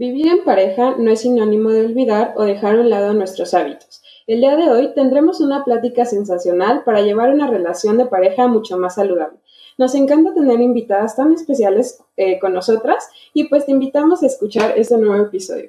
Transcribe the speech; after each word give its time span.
Vivir 0.00 0.28
en 0.28 0.44
pareja 0.44 0.94
no 0.96 1.10
es 1.10 1.20
sinónimo 1.20 1.68
de 1.68 1.84
olvidar 1.84 2.32
o 2.34 2.44
dejar 2.44 2.76
a 2.76 2.80
un 2.80 2.88
lado 2.88 3.12
nuestros 3.12 3.52
hábitos. 3.52 4.00
El 4.26 4.40
día 4.40 4.56
de 4.56 4.70
hoy 4.70 4.94
tendremos 4.94 5.42
una 5.42 5.62
plática 5.62 6.06
sensacional 6.06 6.84
para 6.84 7.02
llevar 7.02 7.34
una 7.34 7.50
relación 7.50 7.98
de 7.98 8.06
pareja 8.06 8.48
mucho 8.48 8.78
más 8.78 8.94
saludable. 8.94 9.36
Nos 9.76 9.94
encanta 9.94 10.32
tener 10.32 10.58
invitadas 10.58 11.16
tan 11.16 11.34
especiales 11.34 12.02
eh, 12.16 12.38
con 12.38 12.54
nosotras 12.54 13.10
y 13.34 13.50
pues 13.50 13.66
te 13.66 13.72
invitamos 13.72 14.22
a 14.22 14.26
escuchar 14.28 14.72
este 14.78 14.96
nuevo 14.96 15.22
episodio. 15.22 15.68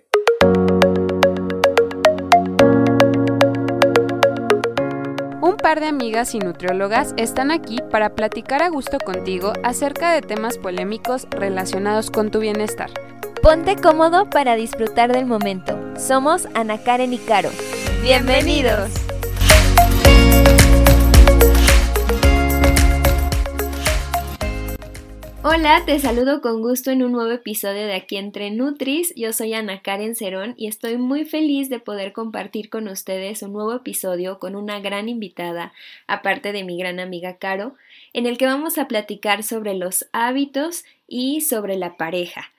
Un 5.41 5.57
par 5.57 5.82
de 5.82 5.88
amigas 5.88 6.36
y 6.36 6.39
nutriólogas 6.39 7.13
están 7.18 7.52
aquí 7.52 7.79
para 7.91 8.16
platicar 8.16 8.63
a 8.63 8.70
gusto 8.70 8.98
contigo 9.05 9.52
acerca 9.63 10.13
de 10.13 10.21
temas 10.21 10.57
polémicos 10.57 11.27
relacionados 11.32 12.09
con 12.09 12.32
tu 12.32 12.39
bienestar. 12.39 12.91
Ponte 13.42 13.76
cómodo 13.76 14.30
para 14.30 14.55
disfrutar 14.55 15.12
del 15.12 15.26
momento. 15.26 15.76
Somos 15.98 16.46
Ana 16.54 16.84
Karen 16.84 17.11
y 17.11 17.18
Caro. 17.18 17.50
¡Bienvenidos! 18.04 18.92
Hola, 25.42 25.82
te 25.88 25.98
saludo 25.98 26.42
con 26.42 26.62
gusto 26.62 26.92
en 26.92 27.01
un 27.01 27.14
nuevo 27.14 27.32
episodio 27.32 27.88
de 27.88 27.96
Aquí 27.96 28.18
entre 28.18 28.51
Nutris. 28.51 29.12
Yo 29.15 29.34
soy 29.34 29.56
Ana 29.56 29.82
Karen 29.82 30.15
Cerón 30.15 30.54
y 30.56 30.68
estoy 30.68 30.98
muy 30.98 31.26
feliz 31.26 31.68
de 31.68 31.79
poder 31.79 32.14
compartir 32.14 32.70
con 32.70 32.88
ustedes 32.88 33.42
un 33.42 33.53
nuevo 33.53 33.73
episodio 33.73 34.38
con 34.38 34.56
una 34.56 34.80
gran 34.81 35.09
invitada, 35.09 35.73
aparte 36.06 36.52
de 36.52 36.64
mi 36.64 36.78
gran 36.78 37.00
amiga 37.00 37.38
Caro, 37.38 37.73
en 38.14 38.28
el 38.28 38.38
que 38.38 38.45
vamos 38.45 38.78
a 38.78 38.88
platicar 38.88 39.42
sobre 39.42 39.73
los 39.73 40.08
hábitos 40.14 40.86
y 41.08 41.42
sobre 41.42 41.76
la 41.76 41.98
pareja 41.98 42.52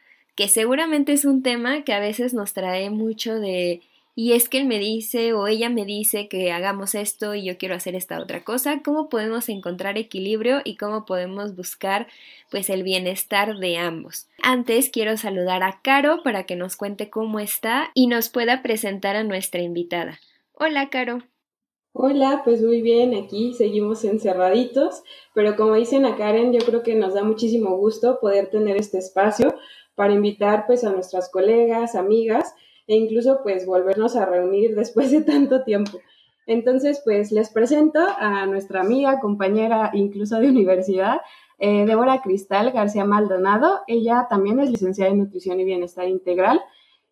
seguramente 0.48 1.12
es 1.12 1.24
un 1.24 1.42
tema 1.42 1.82
que 1.84 1.92
a 1.92 2.00
veces 2.00 2.34
nos 2.34 2.52
trae 2.52 2.90
mucho 2.90 3.34
de 3.38 3.82
y 4.14 4.32
es 4.32 4.50
que 4.50 4.58
él 4.58 4.66
me 4.66 4.78
dice 4.78 5.32
o 5.32 5.46
ella 5.46 5.70
me 5.70 5.86
dice 5.86 6.28
que 6.28 6.52
hagamos 6.52 6.94
esto 6.94 7.34
y 7.34 7.44
yo 7.44 7.56
quiero 7.56 7.74
hacer 7.74 7.94
esta 7.94 8.20
otra 8.20 8.44
cosa, 8.44 8.82
cómo 8.84 9.08
podemos 9.08 9.48
encontrar 9.48 9.96
equilibrio 9.96 10.60
y 10.64 10.76
cómo 10.76 11.06
podemos 11.06 11.56
buscar 11.56 12.06
pues 12.50 12.68
el 12.68 12.82
bienestar 12.82 13.56
de 13.56 13.78
ambos. 13.78 14.28
Antes 14.42 14.90
quiero 14.90 15.16
saludar 15.16 15.62
a 15.62 15.80
Caro 15.82 16.22
para 16.22 16.44
que 16.44 16.56
nos 16.56 16.76
cuente 16.76 17.08
cómo 17.08 17.40
está 17.40 17.90
y 17.94 18.06
nos 18.06 18.28
pueda 18.28 18.62
presentar 18.62 19.16
a 19.16 19.24
nuestra 19.24 19.62
invitada. 19.62 20.18
Hola 20.52 20.90
Caro. 20.90 21.22
Hola, 21.94 22.40
pues 22.42 22.62
muy 22.62 22.80
bien, 22.80 23.14
aquí 23.14 23.52
seguimos 23.52 24.02
encerraditos, 24.04 25.02
pero 25.34 25.56
como 25.56 25.74
dicen 25.74 26.06
a 26.06 26.16
Karen, 26.16 26.50
yo 26.54 26.60
creo 26.64 26.82
que 26.82 26.94
nos 26.94 27.12
da 27.12 27.22
muchísimo 27.22 27.76
gusto 27.76 28.18
poder 28.18 28.48
tener 28.48 28.78
este 28.78 28.96
espacio 28.96 29.54
para 30.02 30.14
invitar 30.14 30.66
pues 30.66 30.82
a 30.82 30.90
nuestras 30.90 31.30
colegas, 31.30 31.94
amigas 31.94 32.56
e 32.88 32.96
incluso 32.96 33.38
pues 33.44 33.66
volvernos 33.66 34.16
a 34.16 34.26
reunir 34.26 34.74
después 34.74 35.12
de 35.12 35.22
tanto 35.22 35.62
tiempo. 35.62 36.00
Entonces 36.44 37.00
pues 37.04 37.30
les 37.30 37.50
presento 37.50 38.00
a 38.18 38.44
nuestra 38.46 38.80
amiga, 38.80 39.20
compañera 39.20 39.92
incluso 39.92 40.40
de 40.40 40.48
universidad, 40.48 41.20
eh, 41.60 41.84
Débora 41.86 42.20
Cristal 42.20 42.72
García 42.72 43.04
Maldonado. 43.04 43.82
Ella 43.86 44.26
también 44.28 44.58
es 44.58 44.70
licenciada 44.70 45.12
en 45.12 45.18
nutrición 45.18 45.60
y 45.60 45.64
bienestar 45.64 46.08
integral. 46.08 46.60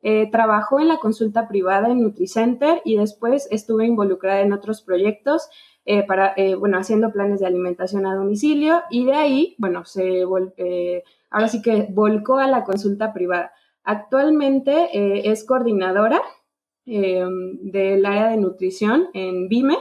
Eh, 0.03 0.29
trabajó 0.33 0.81
en 0.81 0.89
la 0.89 0.97
consulta 0.97 1.47
privada 1.47 1.91
en 1.91 2.03
NutriCenter 2.03 2.83
y 2.85 2.97
después 2.97 3.47
estuve 3.53 3.87
involucrada 3.87 4.41
en 4.41 4.53
otros 4.53 4.83
proyectos 4.83 5.49
eh, 5.85 6.03
para, 6.05 6.35
bueno, 6.59 6.77
haciendo 6.77 7.13
planes 7.13 7.39
de 7.39 7.47
alimentación 7.47 8.05
a 8.05 8.17
domicilio 8.17 8.83
y 8.91 9.05
de 9.05 9.15
ahí, 9.15 9.55
bueno, 9.59 9.85
se 9.85 10.25
ahora 11.31 11.49
sí 11.49 11.63
que 11.63 11.87
volcó 11.91 12.39
a 12.39 12.47
la 12.47 12.65
consulta 12.65 13.13
privada. 13.13 13.53
Actualmente 13.85 14.89
eh, 14.93 15.31
es 15.31 15.45
coordinadora 15.45 16.21
eh, 16.87 17.25
del 17.63 18.05
área 18.05 18.29
de 18.29 18.37
nutrición 18.37 19.09
en 19.15 19.49
BIME 19.49 19.79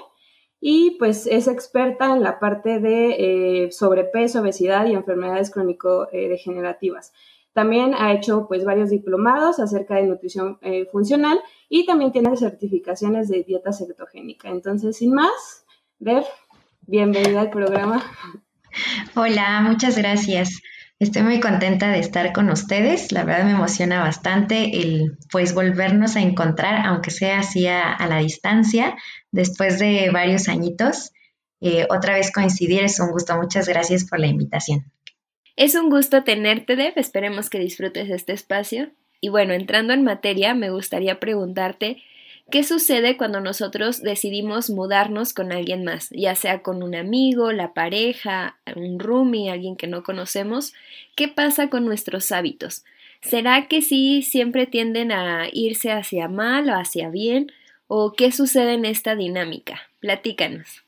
y 0.62 0.98
pues 1.00 1.28
es 1.28 1.48
experta 1.48 2.14
en 2.14 2.22
la 2.22 2.40
parte 2.40 2.80
de 2.80 3.66
eh, 3.66 3.72
sobrepeso, 3.72 4.42
obesidad 4.42 4.86
y 4.86 4.94
enfermedades 4.94 5.52
crónico-degenerativas. 5.52 7.14
También 7.54 7.94
ha 7.94 8.14
hecho 8.14 8.48
pues 8.48 8.64
varios 8.64 8.90
diplomados 8.90 9.60
acerca 9.60 9.96
de 9.96 10.04
nutrición 10.04 10.60
funcional 10.92 11.42
y 11.68 11.86
también 11.86 12.12
tiene 12.12 12.38
certificaciones 12.38 13.28
de 13.28 13.44
dieta 13.44 13.74
cetogénica. 13.74 14.50
Entonces, 14.50 14.98
sin 14.98 15.14
más, 15.14 15.66
Ver, 16.02 16.24
bienvenida 16.88 17.42
al 17.42 17.50
programa. 17.50 18.02
Hola, 19.16 19.60
muchas 19.60 19.98
gracias. 19.98 20.62
Estoy 21.00 21.22
muy 21.22 21.40
contenta 21.40 21.90
de 21.92 22.00
estar 22.00 22.34
con 22.34 22.50
ustedes. 22.50 23.14
La 23.14 23.24
verdad 23.24 23.46
me 23.46 23.52
emociona 23.52 24.02
bastante 24.02 24.82
el 24.82 25.18
pues 25.32 25.54
volvernos 25.54 26.18
a 26.18 26.22
encontrar, 26.22 26.86
aunque 26.86 27.10
sea 27.10 27.40
así 27.40 27.68
a, 27.68 27.96
la 28.10 28.18
distancia, 28.18 28.98
después 29.32 29.80
de 29.80 30.10
varios 30.12 30.50
añitos. 30.50 31.14
Eh, 31.62 31.88
otra 31.90 32.16
vez 32.16 32.34
coincidir 32.34 32.84
es 32.84 33.00
un 33.00 33.12
gusto. 33.12 33.38
Muchas 33.38 33.70
gracias 33.70 34.04
por 34.04 34.20
la 34.20 34.28
invitación. 34.28 34.92
Es 35.56 35.74
un 35.76 35.90
gusto 35.90 36.26
tenerte, 36.26 36.76
Deb. 36.76 36.94
Esperemos 36.98 37.50
que 37.50 37.60
disfrutes 37.60 38.10
este 38.10 38.34
espacio. 38.34 38.92
Y 39.22 39.30
bueno, 39.30 39.54
entrando 39.54 39.94
en 39.94 40.04
materia, 40.04 40.54
me 40.54 40.70
gustaría 40.70 41.22
preguntarte 41.22 42.04
¿Qué 42.52 42.64
sucede 42.64 43.16
cuando 43.16 43.42
nosotros 43.42 44.02
decidimos 44.02 44.72
mudarnos 44.72 45.34
con 45.34 45.52
alguien 45.52 45.84
más, 45.84 46.10
ya 46.10 46.34
sea 46.34 46.64
con 46.64 46.82
un 46.82 46.96
amigo, 46.96 47.52
la 47.52 47.74
pareja, 47.74 48.58
un 48.76 49.00
roomie, 49.00 49.52
alguien 49.52 49.76
que 49.76 49.86
no 49.86 50.02
conocemos? 50.02 50.74
¿Qué 51.16 51.28
pasa 51.28 51.70
con 51.70 51.86
nuestros 51.86 52.32
hábitos? 52.32 52.84
¿Será 53.22 53.68
que 53.68 53.84
sí 53.84 54.24
siempre 54.24 54.66
tienden 54.66 55.12
a 55.12 55.48
irse 55.52 55.92
hacia 55.92 56.28
mal 56.28 56.70
o 56.70 56.74
hacia 56.74 57.10
bien? 57.10 57.52
¿O 57.88 58.14
qué 58.14 58.32
sucede 58.32 58.74
en 58.74 58.86
esta 58.86 59.16
dinámica? 59.16 59.82
Platícanos. 60.00 60.84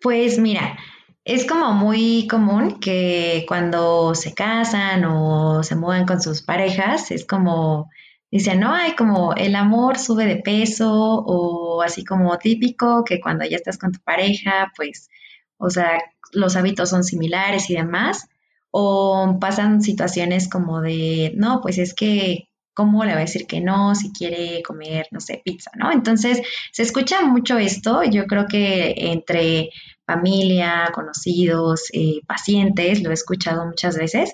Pues 0.00 0.38
mira, 0.38 0.78
es 1.26 1.46
como 1.46 1.72
muy 1.72 2.26
común 2.26 2.80
que 2.80 3.44
cuando 3.46 4.14
se 4.14 4.32
casan 4.32 5.04
o 5.04 5.62
se 5.62 5.76
mudan 5.76 6.06
con 6.06 6.22
sus 6.22 6.40
parejas, 6.40 7.10
es 7.10 7.26
como 7.26 7.90
Dice, 8.32 8.56
no 8.56 8.72
hay 8.72 8.96
como 8.96 9.34
el 9.34 9.54
amor 9.54 9.98
sube 9.98 10.24
de 10.24 10.36
peso 10.36 10.90
o 10.90 11.82
así 11.82 12.02
como 12.02 12.38
típico 12.38 13.04
que 13.04 13.20
cuando 13.20 13.44
ya 13.44 13.56
estás 13.56 13.76
con 13.76 13.92
tu 13.92 14.00
pareja, 14.00 14.72
pues, 14.74 15.10
o 15.58 15.68
sea, 15.68 16.00
los 16.32 16.56
hábitos 16.56 16.88
son 16.88 17.04
similares 17.04 17.68
y 17.68 17.74
demás. 17.74 18.26
O 18.70 19.36
pasan 19.38 19.82
situaciones 19.82 20.48
como 20.48 20.80
de, 20.80 21.34
no, 21.36 21.60
pues 21.60 21.76
es 21.76 21.92
que, 21.92 22.48
¿cómo 22.72 23.04
le 23.04 23.12
va 23.12 23.18
a 23.18 23.28
decir 23.28 23.46
que 23.46 23.60
no 23.60 23.94
si 23.94 24.10
quiere 24.12 24.62
comer, 24.62 25.08
no 25.10 25.20
sé, 25.20 25.42
pizza, 25.44 25.70
¿no? 25.74 25.92
Entonces, 25.92 26.40
se 26.72 26.82
escucha 26.82 27.20
mucho 27.20 27.58
esto, 27.58 28.02
yo 28.02 28.26
creo 28.26 28.46
que 28.46 28.94
entre 28.96 29.68
familia, 30.06 30.90
conocidos, 30.94 31.90
eh, 31.92 32.20
pacientes, 32.26 33.02
lo 33.02 33.10
he 33.10 33.14
escuchado 33.14 33.66
muchas 33.66 33.98
veces. 33.98 34.32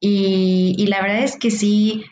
Y, 0.00 0.74
y 0.76 0.86
la 0.88 1.00
verdad 1.02 1.22
es 1.22 1.36
que 1.36 1.52
sí, 1.52 2.04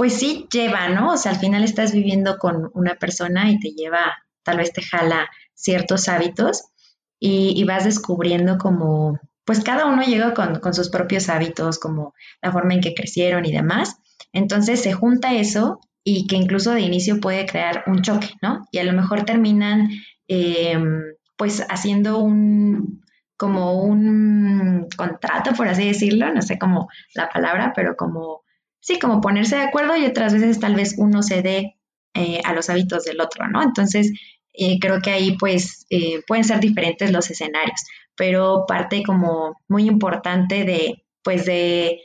pues 0.00 0.14
sí 0.14 0.48
lleva, 0.50 0.88
¿no? 0.88 1.12
O 1.12 1.16
sea, 1.18 1.32
al 1.32 1.38
final 1.38 1.62
estás 1.62 1.92
viviendo 1.92 2.38
con 2.38 2.70
una 2.72 2.94
persona 2.94 3.50
y 3.50 3.60
te 3.60 3.72
lleva, 3.72 4.00
tal 4.42 4.56
vez 4.56 4.72
te 4.72 4.80
jala 4.80 5.28
ciertos 5.52 6.08
hábitos 6.08 6.62
y, 7.18 7.62
vas 7.64 7.84
descubriendo 7.84 8.56
como, 8.56 9.20
pues 9.44 9.62
cada 9.62 9.84
uno 9.84 10.00
llega 10.02 10.32
con, 10.32 10.72
sus 10.72 10.88
propios 10.88 11.28
hábitos, 11.28 11.78
como 11.78 12.14
la 12.40 12.50
forma 12.50 12.72
en 12.72 12.80
que 12.80 12.94
crecieron 12.94 13.44
y 13.44 13.52
demás. 13.52 13.96
Entonces 14.32 14.80
se 14.80 14.94
junta 14.94 15.34
eso 15.34 15.80
y 16.02 16.26
que 16.26 16.36
incluso 16.36 16.70
de 16.70 16.80
inicio 16.80 17.20
puede 17.20 17.44
crear 17.44 17.84
un 17.86 18.00
choque, 18.00 18.30
¿no? 18.40 18.66
Y 18.72 18.78
a 18.78 18.84
lo 18.84 18.94
mejor 18.94 19.26
terminan 19.26 19.90
em, 20.28 21.12
pues 21.36 21.66
haciendo 21.68 22.20
un, 22.20 23.04
como 23.36 23.82
un 23.82 24.88
contrato, 24.96 25.52
por 25.52 25.68
así 25.68 25.86
decirlo, 25.86 26.32
no 26.32 26.40
sé 26.40 26.58
cómo 26.58 26.88
la 27.14 27.28
palabra, 27.28 27.74
pero 27.76 27.96
como 27.96 28.44
sí, 28.80 28.98
como 28.98 29.20
ponerse 29.20 29.56
de 29.56 29.62
acuerdo 29.62 29.96
y 29.96 30.06
otras 30.06 30.32
veces 30.32 30.60
tal 30.60 30.74
vez 30.74 30.94
uno 30.98 31.22
se 31.22 31.42
dé 31.42 31.76
eh, 32.14 32.40
a 32.44 32.52
los 32.52 32.68
hábitos 32.70 33.04
del 33.04 33.20
otro, 33.20 33.48
¿no? 33.48 33.62
Entonces, 33.62 34.12
eh, 34.52 34.78
creo 34.80 35.00
que 35.00 35.10
ahí 35.10 35.36
pues 35.38 35.86
eh, 35.90 36.22
pueden 36.26 36.44
ser 36.44 36.60
diferentes 36.60 37.10
los 37.12 37.30
escenarios, 37.30 37.80
pero 38.16 38.64
parte 38.66 39.02
como 39.02 39.56
muy 39.68 39.86
importante 39.86 40.64
de, 40.64 41.04
pues 41.22 41.46
de, 41.46 42.00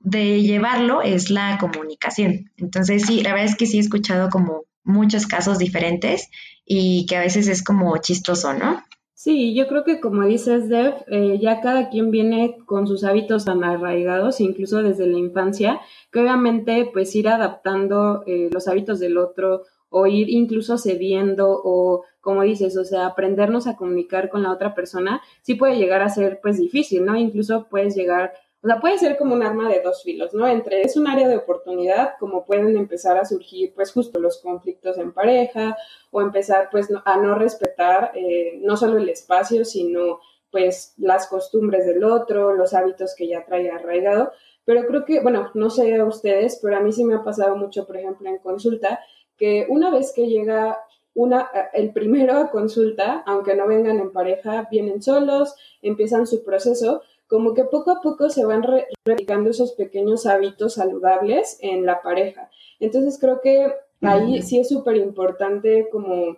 de 0.00 0.42
llevarlo 0.42 1.02
es 1.02 1.30
la 1.30 1.56
comunicación. 1.58 2.50
Entonces, 2.56 3.06
sí, 3.06 3.22
la 3.22 3.30
verdad 3.30 3.46
es 3.46 3.56
que 3.56 3.66
sí 3.66 3.78
he 3.78 3.80
escuchado 3.80 4.28
como 4.28 4.64
muchos 4.84 5.26
casos 5.26 5.58
diferentes 5.58 6.28
y 6.66 7.06
que 7.06 7.16
a 7.16 7.20
veces 7.20 7.48
es 7.48 7.62
como 7.62 7.96
chistoso, 7.98 8.52
¿no? 8.54 8.83
Sí, 9.24 9.54
yo 9.54 9.68
creo 9.68 9.84
que 9.84 10.00
como 10.00 10.26
dices, 10.26 10.68
Dev, 10.68 10.96
eh, 11.06 11.38
ya 11.40 11.62
cada 11.62 11.88
quien 11.88 12.10
viene 12.10 12.58
con 12.66 12.86
sus 12.86 13.04
hábitos 13.04 13.46
tan 13.46 13.64
arraigados, 13.64 14.38
incluso 14.38 14.82
desde 14.82 15.06
la 15.06 15.16
infancia, 15.16 15.80
que 16.12 16.20
obviamente 16.20 16.90
pues 16.92 17.16
ir 17.16 17.28
adaptando 17.28 18.22
eh, 18.26 18.50
los 18.52 18.68
hábitos 18.68 19.00
del 19.00 19.16
otro 19.16 19.62
o 19.88 20.06
ir 20.06 20.28
incluso 20.28 20.76
cediendo 20.76 21.58
o 21.64 22.04
como 22.20 22.42
dices, 22.42 22.76
o 22.76 22.84
sea, 22.84 23.06
aprendernos 23.06 23.66
a 23.66 23.76
comunicar 23.76 24.28
con 24.28 24.42
la 24.42 24.52
otra 24.52 24.74
persona, 24.74 25.22
sí 25.40 25.54
puede 25.54 25.78
llegar 25.78 26.02
a 26.02 26.10
ser 26.10 26.40
pues 26.42 26.58
difícil, 26.58 27.06
¿no? 27.06 27.16
Incluso 27.16 27.66
puedes 27.70 27.96
llegar 27.96 28.34
o 28.64 28.66
sea, 28.66 28.80
puede 28.80 28.96
ser 28.96 29.18
como 29.18 29.34
un 29.34 29.42
arma 29.42 29.68
de 29.68 29.82
dos 29.82 30.02
filos, 30.02 30.32
¿no? 30.32 30.48
Entre 30.48 30.80
es 30.80 30.96
un 30.96 31.06
área 31.06 31.28
de 31.28 31.36
oportunidad, 31.36 32.14
como 32.18 32.46
pueden 32.46 32.74
empezar 32.78 33.18
a 33.18 33.26
surgir, 33.26 33.74
pues 33.74 33.92
justo 33.92 34.18
los 34.18 34.38
conflictos 34.40 34.96
en 34.96 35.12
pareja 35.12 35.76
o 36.10 36.22
empezar, 36.22 36.70
pues, 36.70 36.88
a 37.04 37.18
no 37.18 37.34
respetar 37.34 38.12
eh, 38.14 38.58
no 38.62 38.78
solo 38.78 38.96
el 38.96 39.10
espacio, 39.10 39.66
sino, 39.66 40.20
pues, 40.50 40.94
las 40.96 41.26
costumbres 41.26 41.84
del 41.84 42.04
otro, 42.04 42.54
los 42.54 42.72
hábitos 42.72 43.14
que 43.14 43.28
ya 43.28 43.44
trae 43.44 43.70
arraigado. 43.70 44.32
Pero 44.64 44.86
creo 44.86 45.04
que, 45.04 45.20
bueno, 45.20 45.50
no 45.52 45.68
sé 45.68 45.94
a 45.96 46.06
ustedes, 46.06 46.58
pero 46.62 46.78
a 46.78 46.80
mí 46.80 46.90
sí 46.90 47.04
me 47.04 47.16
ha 47.16 47.22
pasado 47.22 47.56
mucho, 47.56 47.86
por 47.86 47.98
ejemplo, 47.98 48.30
en 48.30 48.38
consulta, 48.38 48.98
que 49.36 49.66
una 49.68 49.90
vez 49.90 50.14
que 50.16 50.26
llega 50.26 50.78
una, 51.12 51.50
el 51.74 51.92
primero 51.92 52.38
a 52.38 52.50
consulta, 52.50 53.22
aunque 53.26 53.54
no 53.54 53.66
vengan 53.66 53.98
en 53.98 54.10
pareja, 54.10 54.68
vienen 54.70 55.02
solos, 55.02 55.54
empiezan 55.82 56.26
su 56.26 56.42
proceso, 56.44 57.02
como 57.26 57.54
que 57.54 57.64
poco 57.64 57.90
a 57.90 58.00
poco 58.00 58.30
se 58.30 58.44
van 58.44 58.64
replicando 59.04 59.50
esos 59.50 59.72
pequeños 59.72 60.26
hábitos 60.26 60.74
saludables 60.74 61.58
en 61.60 61.86
la 61.86 62.02
pareja. 62.02 62.50
Entonces 62.80 63.18
creo 63.20 63.40
que 63.40 63.72
ahí 64.02 64.42
sí 64.42 64.58
es 64.58 64.68
súper 64.68 64.96
importante 64.96 65.88
como, 65.90 66.36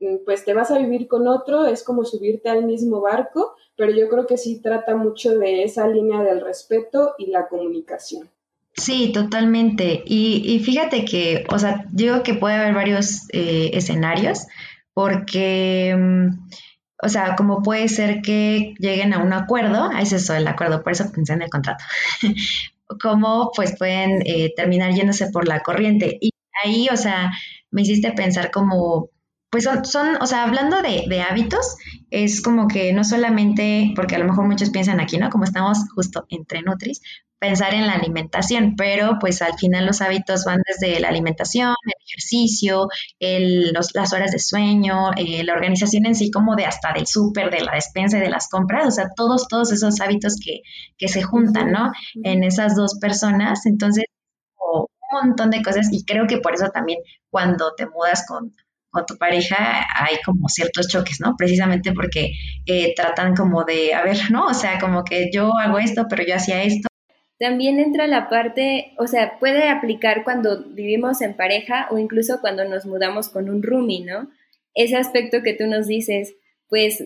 mm, 0.00 0.16
pues 0.24 0.44
te 0.44 0.54
vas 0.54 0.70
a 0.70 0.78
vivir 0.78 1.06
con 1.08 1.28
otro, 1.28 1.66
es 1.66 1.82
como 1.82 2.04
subirte 2.04 2.48
al 2.48 2.64
mismo 2.64 3.00
barco, 3.00 3.54
pero 3.76 3.92
yo 3.92 4.08
creo 4.08 4.26
que 4.26 4.36
sí 4.36 4.60
trata 4.60 4.96
mucho 4.96 5.38
de 5.38 5.62
esa 5.62 5.86
línea 5.88 6.22
del 6.22 6.40
respeto 6.40 7.14
y 7.18 7.26
la 7.26 7.48
comunicación. 7.48 8.30
Sí, 8.76 9.12
totalmente. 9.12 10.02
Y, 10.04 10.58
fíjate 10.64 11.04
que, 11.04 11.44
o 11.48 11.60
sea, 11.60 11.86
digo 11.92 12.24
que 12.24 12.34
puede 12.34 12.56
haber 12.56 12.74
varios 12.74 13.28
eh, 13.32 13.70
escenarios, 13.72 14.46
porque... 14.92 15.94
Mm, 15.96 16.48
o 17.04 17.08
sea, 17.08 17.36
como 17.36 17.62
puede 17.62 17.88
ser 17.88 18.22
que 18.22 18.74
lleguen 18.78 19.12
a 19.12 19.18
un 19.18 19.32
acuerdo, 19.32 19.90
a 19.92 20.00
ese 20.00 20.16
es 20.16 20.30
el 20.30 20.46
acuerdo, 20.48 20.82
por 20.82 20.92
eso 20.92 21.10
pensé 21.12 21.34
en 21.34 21.42
el 21.42 21.50
contrato, 21.50 21.84
como 23.02 23.50
pues 23.54 23.76
pueden 23.78 24.22
eh, 24.26 24.52
terminar 24.56 24.92
yéndose 24.92 25.30
por 25.30 25.46
la 25.46 25.60
corriente. 25.60 26.16
Y 26.20 26.30
ahí, 26.64 26.88
o 26.90 26.96
sea, 26.96 27.32
me 27.70 27.82
hiciste 27.82 28.12
pensar 28.12 28.50
como, 28.50 29.10
pues 29.54 29.62
son, 29.62 29.84
son 29.84 30.20
o 30.20 30.26
sea, 30.26 30.42
hablando 30.42 30.82
de, 30.82 31.04
de, 31.06 31.22
hábitos, 31.22 31.76
es 32.10 32.42
como 32.42 32.66
que 32.66 32.92
no 32.92 33.04
solamente, 33.04 33.92
porque 33.94 34.16
a 34.16 34.18
lo 34.18 34.24
mejor 34.24 34.48
muchos 34.48 34.70
piensan 34.70 34.98
aquí, 34.98 35.16
¿no? 35.16 35.30
Como 35.30 35.44
estamos 35.44 35.78
justo 35.94 36.26
entre 36.28 36.62
Nutris, 36.62 37.00
pensar 37.38 37.72
en 37.72 37.86
la 37.86 37.92
alimentación, 37.92 38.74
pero 38.76 39.18
pues 39.20 39.42
al 39.42 39.56
final 39.56 39.86
los 39.86 40.00
hábitos 40.00 40.44
van 40.44 40.60
desde 40.66 40.98
la 40.98 41.08
alimentación, 41.08 41.72
el 41.84 41.92
ejercicio, 42.04 42.88
las 43.20 44.12
horas 44.12 44.32
de 44.32 44.40
sueño, 44.40 45.12
eh, 45.16 45.44
la 45.44 45.52
organización 45.52 46.06
en 46.06 46.16
sí 46.16 46.32
como 46.32 46.56
de 46.56 46.64
hasta 46.64 46.92
del 46.92 47.06
súper, 47.06 47.52
de 47.52 47.60
la 47.60 47.74
despensa 47.74 48.18
y 48.18 48.22
de 48.22 48.30
las 48.30 48.48
compras, 48.48 48.88
o 48.88 48.90
sea, 48.90 49.10
todos, 49.14 49.46
todos 49.46 49.70
esos 49.70 50.00
hábitos 50.00 50.34
que, 50.44 50.62
que 50.98 51.06
se 51.06 51.22
juntan, 51.22 51.70
¿no? 51.70 51.92
En 52.24 52.42
esas 52.42 52.74
dos 52.74 52.98
personas, 53.00 53.66
entonces, 53.66 54.06
un 54.58 55.28
montón 55.28 55.50
de 55.50 55.62
cosas 55.62 55.86
y 55.92 56.04
creo 56.04 56.26
que 56.26 56.38
por 56.38 56.54
eso 56.54 56.70
también 56.70 56.98
cuando 57.30 57.72
te 57.76 57.86
mudas 57.86 58.24
con, 58.26 58.52
con 58.94 59.04
tu 59.04 59.18
pareja 59.18 59.84
hay 59.94 60.16
como 60.24 60.48
ciertos 60.48 60.88
choques, 60.88 61.18
¿no? 61.20 61.34
Precisamente 61.36 61.92
porque 61.92 62.32
eh, 62.64 62.94
tratan 62.94 63.34
como 63.34 63.64
de, 63.64 63.92
a 63.92 64.02
ver, 64.02 64.16
¿no? 64.30 64.46
O 64.46 64.54
sea, 64.54 64.78
como 64.78 65.04
que 65.04 65.30
yo 65.30 65.58
hago 65.58 65.78
esto, 65.78 66.06
pero 66.08 66.24
yo 66.24 66.36
hacía 66.36 66.62
esto, 66.62 66.88
también 67.38 67.80
entra 67.80 68.06
la 68.06 68.28
parte, 68.28 68.94
o 68.96 69.06
sea, 69.06 69.38
puede 69.38 69.68
aplicar 69.68 70.24
cuando 70.24 70.64
vivimos 70.64 71.20
en 71.20 71.34
pareja 71.34 71.88
o 71.90 71.98
incluso 71.98 72.40
cuando 72.40 72.64
nos 72.64 72.86
mudamos 72.86 73.28
con 73.28 73.50
un 73.50 73.62
roomie, 73.62 74.02
¿no? 74.04 74.30
Ese 74.74 74.96
aspecto 74.96 75.42
que 75.42 75.52
tú 75.52 75.66
nos 75.66 75.86
dices, 75.86 76.36
pues 76.70 77.04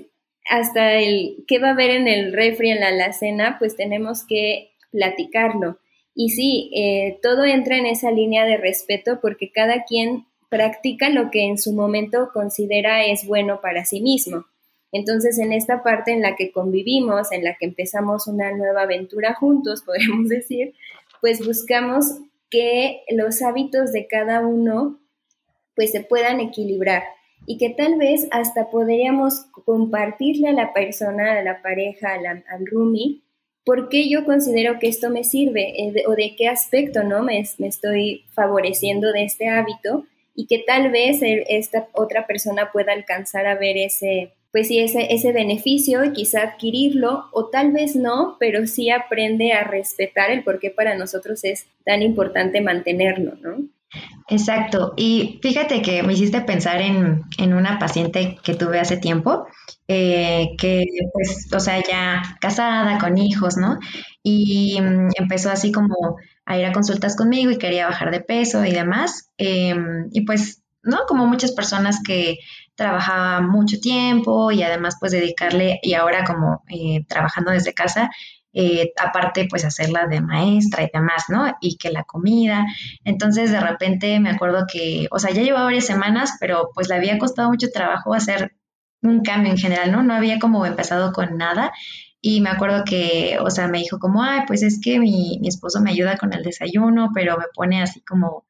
hasta 0.48 0.94
el 0.94 1.44
qué 1.48 1.58
va 1.58 1.68
a 1.68 1.72
haber 1.72 1.90
en 1.90 2.06
el 2.06 2.32
refri, 2.32 2.70
en 2.70 2.78
la 2.78 2.88
alacena, 2.88 3.56
pues 3.58 3.74
tenemos 3.74 4.24
que 4.24 4.70
platicarlo. 4.92 5.80
Y 6.14 6.30
sí, 6.30 6.70
eh, 6.72 7.18
todo 7.20 7.44
entra 7.44 7.76
en 7.76 7.86
esa 7.86 8.10
línea 8.10 8.44
de 8.44 8.58
respeto 8.58 9.18
porque 9.20 9.50
cada 9.50 9.82
quien 9.82 10.26
practica 10.48 11.10
lo 11.10 11.30
que 11.30 11.44
en 11.44 11.58
su 11.58 11.72
momento 11.72 12.30
considera 12.32 13.04
es 13.04 13.26
bueno 13.26 13.60
para 13.60 13.84
sí 13.84 14.00
mismo. 14.00 14.46
Entonces, 14.92 15.38
en 15.38 15.52
esta 15.52 15.82
parte 15.82 16.12
en 16.12 16.22
la 16.22 16.34
que 16.36 16.50
convivimos, 16.50 17.30
en 17.32 17.44
la 17.44 17.56
que 17.56 17.66
empezamos 17.66 18.26
una 18.26 18.52
nueva 18.52 18.82
aventura 18.82 19.34
juntos, 19.34 19.82
podemos 19.86 20.28
decir, 20.28 20.74
pues 21.20 21.44
buscamos 21.44 22.06
que 22.50 23.02
los 23.10 23.42
hábitos 23.42 23.92
de 23.92 24.06
cada 24.06 24.46
uno 24.46 24.98
pues 25.74 25.92
se 25.92 26.00
puedan 26.00 26.40
equilibrar 26.40 27.04
y 27.46 27.56
que 27.56 27.70
tal 27.70 27.98
vez 27.98 28.26
hasta 28.30 28.68
podríamos 28.70 29.44
compartirle 29.64 30.48
a 30.48 30.52
la 30.52 30.72
persona, 30.72 31.38
a 31.38 31.42
la 31.42 31.62
pareja, 31.62 32.14
al 32.14 32.66
roomie, 32.66 33.20
por 33.64 33.90
qué 33.90 34.08
yo 34.08 34.24
considero 34.24 34.78
que 34.78 34.88
esto 34.88 35.10
me 35.10 35.24
sirve 35.24 35.74
eh, 35.78 36.04
o 36.06 36.14
de 36.14 36.34
qué 36.36 36.48
aspecto 36.48 37.04
no 37.04 37.22
me, 37.22 37.38
estoy 37.38 38.24
favoreciendo 38.32 39.12
de 39.12 39.24
este 39.24 39.48
hábito 39.48 40.06
y 40.38 40.46
que 40.46 40.62
tal 40.64 40.92
vez 40.92 41.18
esta 41.20 41.88
otra 41.94 42.28
persona 42.28 42.70
pueda 42.70 42.92
alcanzar 42.92 43.48
a 43.48 43.56
ver 43.56 43.76
ese, 43.76 44.34
pues 44.52 44.68
sí, 44.68 44.78
ese, 44.78 45.12
ese 45.12 45.32
beneficio 45.32 46.04
y 46.04 46.12
quizá 46.12 46.42
adquirirlo, 46.42 47.24
o 47.32 47.46
tal 47.46 47.72
vez 47.72 47.96
no, 47.96 48.36
pero 48.38 48.64
sí 48.68 48.88
aprende 48.88 49.52
a 49.52 49.64
respetar 49.64 50.30
el 50.30 50.44
por 50.44 50.60
qué 50.60 50.70
para 50.70 50.94
nosotros 50.94 51.42
es 51.42 51.66
tan 51.84 52.02
importante 52.02 52.60
mantenerlo, 52.60 53.34
¿no? 53.40 53.68
Exacto. 54.28 54.94
Y 54.96 55.40
fíjate 55.42 55.82
que 55.82 56.04
me 56.04 56.12
hiciste 56.12 56.40
pensar 56.42 56.82
en, 56.82 57.24
una 57.52 57.80
paciente 57.80 58.38
que 58.44 58.54
tuve 58.54 58.78
hace 58.78 58.98
tiempo, 58.98 59.48
eh, 59.88 60.50
que 60.56 60.84
pues, 61.14 61.48
o 61.52 61.58
sea, 61.58 61.82
ya 61.82 62.22
casada, 62.40 62.98
con 62.98 63.18
hijos, 63.18 63.56
¿no? 63.56 63.80
Y 64.22 64.78
mm, 64.80 65.08
empezó 65.18 65.50
así 65.50 65.72
como 65.72 66.16
a 66.48 66.58
ir 66.58 66.64
a 66.64 66.72
consultas 66.72 67.14
conmigo 67.14 67.50
y 67.50 67.58
quería 67.58 67.86
bajar 67.86 68.10
de 68.10 68.20
peso 68.20 68.64
y 68.64 68.72
demás. 68.72 69.30
Em, 69.36 70.08
y 70.12 70.22
pues, 70.22 70.62
¿no? 70.82 71.00
Como 71.06 71.26
muchas 71.26 71.52
personas 71.52 72.00
que 72.02 72.38
trabajaba 72.74 73.42
mucho 73.42 73.78
tiempo 73.80 74.50
y 74.50 74.62
además 74.62 74.96
pues 74.98 75.12
dedicarle, 75.12 75.78
y 75.82 75.92
ahora 75.92 76.24
como 76.24 76.62
eh, 76.68 77.04
trabajando 77.06 77.50
desde 77.50 77.74
casa, 77.74 78.10
eh, 78.54 78.92
aparte 78.98 79.46
pues 79.50 79.64
hacerla 79.66 80.06
de 80.06 80.22
maestra 80.22 80.84
y 80.84 80.90
demás, 80.92 81.24
¿no? 81.28 81.54
Y 81.60 81.76
que 81.76 81.90
la 81.90 82.04
comida. 82.04 82.64
Entonces 83.04 83.52
de 83.52 83.60
repente 83.60 84.18
me 84.20 84.30
acuerdo 84.30 84.64
que, 84.72 85.06
o 85.10 85.18
sea, 85.18 85.30
ya 85.32 85.42
llevaba 85.42 85.66
varias 85.66 85.86
semanas, 85.86 86.32
pero 86.40 86.70
pues 86.74 86.88
le 86.88 86.94
había 86.94 87.18
costado 87.18 87.50
mucho 87.50 87.68
trabajo 87.70 88.14
hacer 88.14 88.52
un 89.02 89.20
cambio 89.22 89.52
en 89.52 89.58
general, 89.58 89.92
¿no? 89.92 90.02
No 90.02 90.14
había 90.14 90.38
como 90.38 90.64
empezado 90.64 91.12
con 91.12 91.36
nada. 91.36 91.72
Y 92.20 92.40
me 92.40 92.50
acuerdo 92.50 92.84
que, 92.84 93.38
o 93.40 93.50
sea, 93.50 93.68
me 93.68 93.78
dijo 93.78 93.98
como, 93.98 94.22
ay, 94.22 94.40
pues 94.46 94.62
es 94.62 94.80
que 94.82 94.98
mi, 94.98 95.38
mi 95.40 95.48
esposo 95.48 95.80
me 95.80 95.90
ayuda 95.90 96.16
con 96.18 96.32
el 96.32 96.42
desayuno, 96.42 97.10
pero 97.14 97.38
me 97.38 97.46
pone 97.54 97.82
así 97.82 98.00
como 98.02 98.46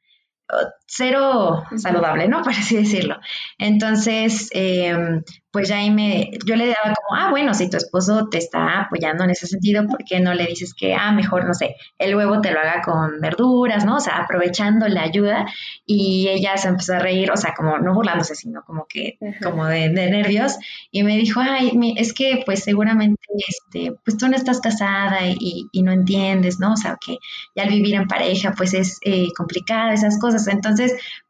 cero 0.89 1.65
saludable, 1.77 2.29
¿no? 2.29 2.43
Por 2.43 2.53
así 2.53 2.77
decirlo. 2.77 3.19
Entonces, 3.59 4.49
eh, 4.53 5.21
pues 5.51 5.69
ya 5.69 5.79
ahí 5.79 5.91
me, 5.91 6.31
yo 6.47 6.57
le 6.57 6.67
daba 6.67 6.95
como, 6.95 7.21
ah, 7.21 7.31
bueno, 7.31 7.55
si 7.55 7.71
tu 7.71 7.77
esposo 7.79 8.29
te 8.31 8.39
está 8.39 8.83
apoyando 8.83 9.25
en 9.25 9.31
ese 9.31 9.47
sentido, 9.47 9.87
¿por 9.87 10.05
qué 10.05 10.21
no 10.21 10.35
le 10.35 10.47
dices 10.47 10.75
que, 10.75 10.95
ah, 10.95 11.11
mejor, 11.13 11.47
no 11.47 11.55
sé, 11.55 11.75
el 11.99 12.15
huevo 12.15 12.41
te 12.41 12.53
lo 12.53 12.61
haga 12.61 12.83
con 12.83 13.21
verduras, 13.21 13.85
¿no? 13.85 13.97
O 13.97 14.01
sea, 14.01 14.19
aprovechando 14.19 14.87
la 14.89 15.03
ayuda 15.03 15.47
y 15.87 16.29
ella 16.29 16.57
se 16.59 16.69
empezó 16.69 16.95
a 16.95 16.99
reír, 16.99 17.31
o 17.31 17.37
sea, 17.37 17.55
como 17.57 17.79
no 17.79 17.95
burlándose, 17.95 18.35
sino 18.35 18.63
como 18.63 18.87
que, 18.89 19.19
como 19.43 19.67
de, 19.67 19.89
nervios 19.89 20.57
y 20.91 21.03
me 21.03 21.17
dijo, 21.17 21.41
ay, 21.41 21.73
es 21.97 22.13
que 22.13 22.43
pues 22.45 22.63
seguramente, 22.63 23.23
este, 23.37 23.93
pues 24.05 24.17
tú 24.17 24.29
no 24.29 24.37
estás 24.37 24.61
casada 24.61 25.27
y, 25.27 25.67
y 25.73 25.83
no 25.83 25.93
entiendes, 25.93 26.61
¿no? 26.61 26.75
O 26.75 26.77
sea, 26.77 26.99
que 27.05 27.19
ya 27.57 27.65
al 27.65 27.71
vivir 27.71 27.95
en 27.95 28.07
pareja, 28.07 28.53
pues 28.57 28.75
es 28.75 28.99
eh, 29.03 29.29
complicado 29.37 29.93
esas 29.93 30.19
cosas. 30.21 30.47
Entonces, 30.49 30.78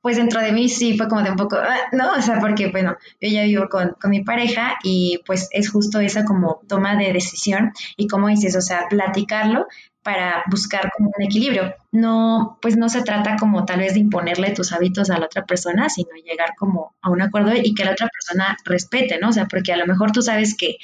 pues 0.01 0.17
dentro 0.17 0.41
de 0.41 0.53
mí 0.53 0.69
sí 0.69 0.97
fue 0.97 1.09
como 1.09 1.23
de 1.23 1.31
un 1.31 1.37
poco, 1.37 1.57
ah, 1.57 1.89
¿no? 1.93 2.13
O 2.13 2.23
sea, 2.23 2.39
porque, 2.41 2.71
bueno, 2.71 2.97
yo 3.21 3.29
ya 3.29 3.43
vivo 3.45 3.69
con, 3.69 3.97
con 4.01 4.11
mi 4.11 4.23
pareja 4.23 4.77
y 4.83 5.21
pues 5.27 5.49
es 5.53 5.71
justo 5.71 6.01
esa 6.01 6.25
como 6.25 6.61
toma 6.69 6.97
de 6.97 7.13
decisión 7.13 7.73
y 7.97 8.09
como 8.09 8.29
dices, 8.29 8.57
o 8.57 8.61
sea, 8.61 8.87
platicarlo 8.89 9.67
para 10.03 10.43
buscar 10.51 10.91
como 10.97 11.13
un 11.15 11.23
equilibrio. 11.23 11.75
No, 11.93 12.59
pues 12.63 12.77
no 12.77 12.89
se 12.89 13.03
trata 13.03 13.37
como 13.37 13.67
tal 13.67 13.81
vez 13.81 13.95
de 13.95 14.01
imponerle 14.01 14.53
tus 14.53 14.73
hábitos 14.73 15.11
a 15.11 15.19
la 15.19 15.27
otra 15.27 15.45
persona, 15.45 15.91
sino 15.91 16.09
llegar 16.25 16.55
como 16.57 16.95
a 17.03 17.11
un 17.11 17.21
acuerdo 17.21 17.53
y 17.55 17.75
que 17.75 17.85
la 17.85 17.93
otra 17.93 18.09
persona 18.09 18.57
respete, 18.65 19.19
¿no? 19.21 19.29
O 19.29 19.33
sea, 19.33 19.47
porque 19.47 19.73
a 19.73 19.77
lo 19.77 19.87
mejor 19.87 20.13
tú 20.13 20.23
sabes 20.23 20.57
que, 20.57 20.77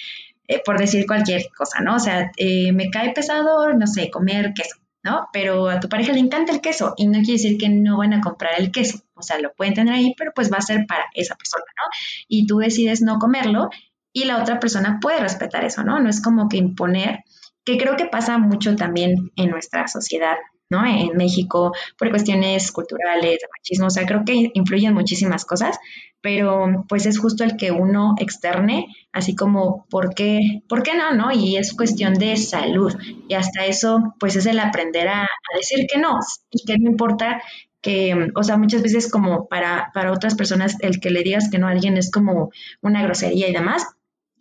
eh, 0.47 0.61
por 0.63 0.79
decir 0.79 1.07
cualquier 1.07 1.49
cosa, 1.57 1.81
¿no? 1.81 1.97
O 1.97 1.99
sea, 1.99 2.33
eh, 2.37 2.73
me 2.73 2.91
cae 2.91 3.13
pesado, 3.15 3.73
no 3.73 3.87
sé, 3.87 4.11
comer 4.11 4.53
queso 4.55 4.77
¿no? 5.05 5.29
Pero 5.33 5.69
a 5.69 5.79
tu 5.79 5.89
pareja 5.89 6.13
le 6.13 6.21
encanta 6.21 6.53
el 6.53 6.61
queso 6.61 6.95
y 6.97 7.07
no 7.07 7.19
quiere 7.19 7.35
decir 7.35 7.59
que 7.59 7.69
no 7.69 7.99
van 7.99 8.15
a 8.15 8.21
comprar 8.21 8.59
el 8.59 8.73
queso, 8.73 8.99
o 9.15 9.23
sea, 9.23 9.39
lo 9.39 9.53
pueden 9.53 9.75
tener 9.75 9.95
ahí, 9.95 10.15
pero 10.17 10.33
pues 10.35 10.51
va 10.51 10.57
a 10.57 10.63
ser 10.63 10.87
para 10.87 11.05
esa 11.15 11.37
persona, 11.37 11.65
¿no? 11.77 11.91
Y 12.27 12.47
tú 12.47 12.59
decides 12.59 13.03
no 13.03 13.19
comerlo 13.19 13.69
y 14.13 14.25
la 14.25 14.41
otra 14.41 14.59
persona 14.59 14.99
puede 15.01 15.21
respetar 15.21 15.65
eso, 15.65 15.85
¿no? 15.85 16.01
No 16.01 16.09
es 16.09 16.23
como 16.23 16.49
que 16.49 16.57
imponer, 16.57 17.21
que 17.65 17.77
creo 17.77 17.97
que 17.97 18.07
pasa 18.07 18.39
mucho 18.39 18.75
también 18.77 19.31
en 19.37 19.51
nuestra 19.51 19.87
sociedad 19.89 20.37
¿no? 20.71 20.85
En 20.87 21.17
México, 21.17 21.73
por 21.99 22.11
cuestiones 22.11 22.73
culturales, 22.73 23.39
de 23.41 23.49
machismo, 23.57 23.87
o 23.87 23.91
sea, 23.91 24.07
creo 24.07 24.25
que 24.25 24.51
influyen 24.55 24.95
muchísimas 24.95 25.45
cosas, 25.45 25.79
pero 26.21 26.85
pues 26.89 27.07
es 27.07 27.19
justo 27.19 27.45
el 27.45 27.57
que 27.57 27.71
uno 27.71 28.15
externe, 28.19 28.87
así 29.13 29.35
como, 29.37 29.87
¿por 29.91 30.15
qué, 30.15 30.63
¿por 30.69 30.83
qué 30.83 30.95
no, 30.95 31.13
no? 31.13 31.33
Y 31.33 31.57
es 31.57 31.75
cuestión 31.75 32.15
de 32.15 32.37
salud, 32.37 32.95
y 33.29 33.35
hasta 33.35 33.67
eso, 33.67 34.15
pues 34.19 34.37
es 34.37 34.47
el 34.47 34.59
aprender 34.59 35.09
a, 35.09 35.29
decir 35.57 35.87
que 35.93 36.01
no, 36.01 36.19
y 36.51 36.65
que 36.65 36.79
no 36.79 36.91
importa 36.91 37.43
que, 37.81 38.31
o 38.35 38.43
sea, 38.43 38.57
muchas 38.57 38.83
veces 38.83 39.11
como 39.11 39.47
para, 39.47 39.91
para 39.93 40.13
otras 40.13 40.35
personas 40.35 40.77
el 40.81 41.01
que 41.01 41.11
le 41.11 41.23
digas 41.23 41.51
que 41.51 41.59
no 41.59 41.69
a 41.69 41.71
alguien 41.71 41.97
es 41.99 42.11
como 42.11 42.51
una 42.81 43.03
grosería 43.03 43.49
y 43.49 43.53
demás, 43.53 43.87